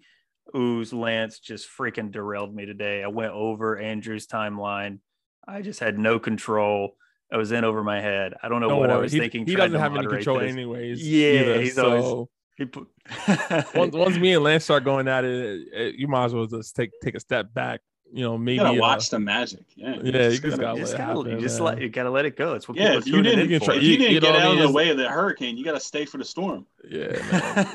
[0.56, 3.04] Ooze, Lance just freaking derailed me today.
[3.04, 5.00] I went over Andrew's timeline.
[5.48, 6.96] I just had no control.
[7.32, 8.34] I was in over my head.
[8.42, 9.46] I don't know Don't what I was he, thinking.
[9.46, 10.52] He doesn't have any control this.
[10.52, 11.08] anyways.
[11.08, 12.28] Yeah, either, he's so always-
[12.58, 12.88] He put-
[13.76, 16.76] once, once me and Lance start going at it, it, you might as well just
[16.76, 17.82] take take a step back.
[18.12, 19.66] You know, maybe You gotta uh, watch the magic.
[19.76, 21.82] Yeah, yeah, you just just gotta- gotta you just let it gotta, you just let
[21.82, 22.56] you gotta let it go.
[22.56, 22.96] It's what yeah.
[22.96, 23.66] people If you didn't, in you for.
[23.66, 24.62] try- if you you- didn't you know get what I out mean?
[24.64, 26.66] of the way of the hurricane, you got to stay for the storm.
[26.90, 27.10] Yeah,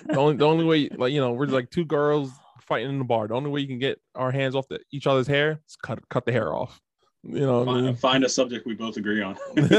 [0.07, 2.33] the only the only way, like you know, we're like two girls
[2.67, 3.29] fighting in the bar.
[3.29, 6.07] The only way you can get our hands off the, each other's hair is cut
[6.09, 6.81] cut the hair off.
[7.23, 7.97] You know what I Find, mean?
[7.97, 9.37] find a subject we both agree on.
[9.57, 9.71] and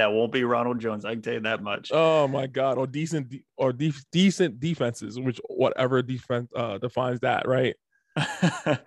[0.00, 1.04] that won't be Ronald Jones.
[1.04, 1.90] I can tell you that much.
[1.92, 2.78] oh my god!
[2.78, 7.74] Or decent de- or de- decent defenses, which whatever defense uh, defines that, right?
[8.16, 8.78] Listen,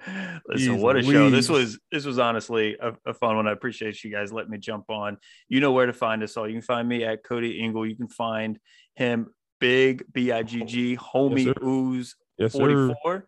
[0.56, 1.30] Jeez what a show!
[1.30, 3.48] This was this was honestly a, a fun one.
[3.48, 5.18] I appreciate you guys letting me jump on.
[5.50, 6.48] You know where to find us all.
[6.48, 7.86] You can find me at Cody Ingle.
[7.86, 8.60] You can find
[8.96, 9.28] him
[9.60, 11.54] Big B I G G Homie sir.
[11.64, 12.60] Ooze Yes, sir.
[12.60, 13.28] forty four.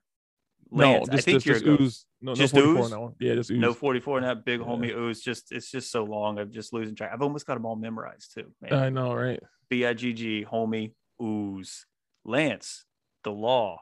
[0.71, 2.05] Lance, no, I just, think just, you're just ooze.
[2.21, 2.91] No, Just no 44 ooze?
[2.91, 3.13] now.
[3.19, 3.59] Yeah, just ooze.
[3.59, 4.65] no forty four and that big Yeah.
[4.67, 5.21] homie Ooze.
[5.21, 6.37] Just it's just so long.
[6.37, 7.09] I'm just losing track.
[7.11, 8.51] I've almost got them all memorized too.
[8.61, 8.73] Man.
[8.73, 9.39] I know, right?
[9.69, 11.85] B I G G homie Ooze.
[12.25, 12.85] Lance,
[13.23, 13.81] the law.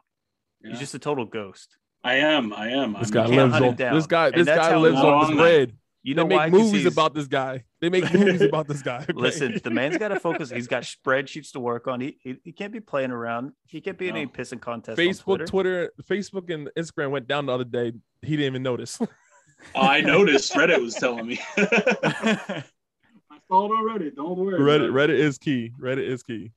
[0.63, 0.71] Yeah.
[0.71, 1.75] He's just a total ghost.
[2.03, 2.53] I am.
[2.53, 2.93] I am.
[2.93, 3.75] This I'm guy lives on.
[3.75, 4.31] This guy.
[4.31, 5.73] This guy lives on long this that- bread.
[6.07, 6.49] You know They know make why?
[6.49, 7.65] 'Cause movies about this guy.
[7.81, 8.99] They make movies about this guy.
[9.09, 9.11] okay?
[9.13, 10.49] Listen, the man's got to focus.
[10.49, 11.99] He's got spreadsheets to work on.
[11.99, 13.51] He, he he can't be playing around.
[13.67, 14.31] He can't be in any No.
[14.31, 14.97] pissing contest.
[14.97, 17.91] Facebook, on Twitter, Facebook, and Instagram went down the other day.
[18.21, 19.01] He didn't even notice.
[19.01, 19.07] Oh,
[19.75, 20.53] I noticed.
[20.53, 21.41] Reddit was telling me.
[21.57, 22.63] I
[23.49, 24.11] saw it already.
[24.11, 24.57] Don't worry.
[24.59, 25.09] Reddit, about.
[25.09, 25.73] Reddit is key.
[25.77, 26.53] Reddit is key.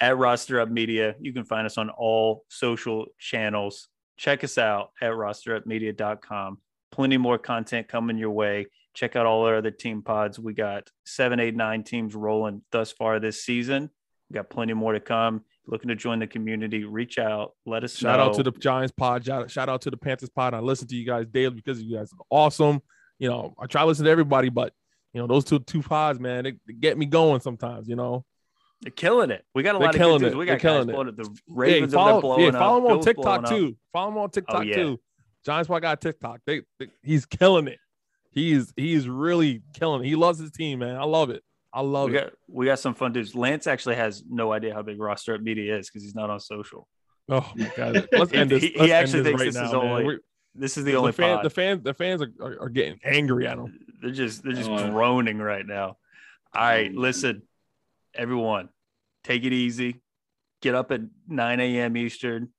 [0.00, 1.16] at Roster Up Media.
[1.20, 3.88] You can find us on all social channels.
[4.16, 6.58] Check us out at rosterupmedia.com.
[6.90, 8.66] Plenty more content coming your way.
[8.94, 10.38] Check out all our other team pods.
[10.38, 13.90] We got seven, eight, nine teams rolling thus far this season.
[14.28, 15.44] We got plenty more to come.
[15.66, 18.24] Looking to join the community, reach out, let us Shout know.
[18.26, 19.24] out to the Giants pod.
[19.24, 20.54] Shout, shout out to the Panthers pod.
[20.54, 22.82] I listen to you guys daily because you guys are awesome.
[23.20, 24.72] You know, I try to listen to everybody, but
[25.12, 28.24] you know, those two two pods, man, they, they get me going sometimes, you know.
[28.82, 29.44] They're killing it.
[29.54, 30.34] We got a They're lot of killing good dudes.
[30.34, 30.38] it.
[30.38, 30.92] We They're got guys killing it.
[30.92, 31.16] blowing it.
[31.16, 32.54] The Hey, Ravens follow, are blowing yeah, up.
[32.54, 33.76] follow him on TikTok too.
[33.92, 34.74] Follow him on oh, TikTok yeah.
[34.74, 35.00] too.
[35.46, 36.40] Giants pod got TikTok.
[36.46, 37.78] They, they he's killing it.
[38.30, 40.08] He's he's really killing it.
[40.08, 40.96] He loves his team, man.
[40.96, 41.42] I love it.
[41.72, 42.20] I love We it.
[42.24, 43.34] got we got some fun dudes.
[43.34, 46.40] Lance actually has no idea how big roster up media is because he's not on
[46.40, 46.88] social.
[47.28, 48.08] Oh my god.
[48.12, 48.62] Let's He- end this.
[48.62, 49.80] he- he end actually this thinks right this now, is man.
[49.82, 50.18] only- We're-
[50.54, 53.46] This is the the, only fan, the fans the fans are, are, are getting angry
[53.46, 53.78] at him.
[54.02, 55.96] They're just they're just Oh, groaning right now.
[56.54, 56.98] All right, mm.
[56.98, 57.42] listen,
[58.14, 58.68] everyone,
[59.24, 60.00] take it easy.
[60.60, 61.96] Get up at 9 a.m.
[61.96, 62.50] Eastern,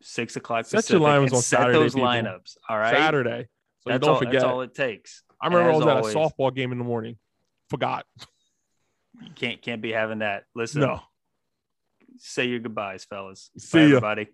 [0.00, 0.64] six o'clock.
[0.66, 2.08] Set your lineups and on set Saturday, those people.
[2.08, 2.56] lineups.
[2.68, 3.48] All right, Saturday.
[3.80, 4.32] So you That's don't all, forget.
[4.32, 5.22] That's all it takes.
[5.40, 7.18] I remember I As was at a softball game in the morning.
[7.68, 8.06] Forgot.
[9.20, 10.44] You can't can't be having that.
[10.54, 11.00] Listen, No.
[12.16, 13.50] say your goodbyes, fellas.
[13.58, 13.86] See Bye, ya.
[13.88, 14.28] everybody.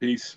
[0.00, 0.36] Peace.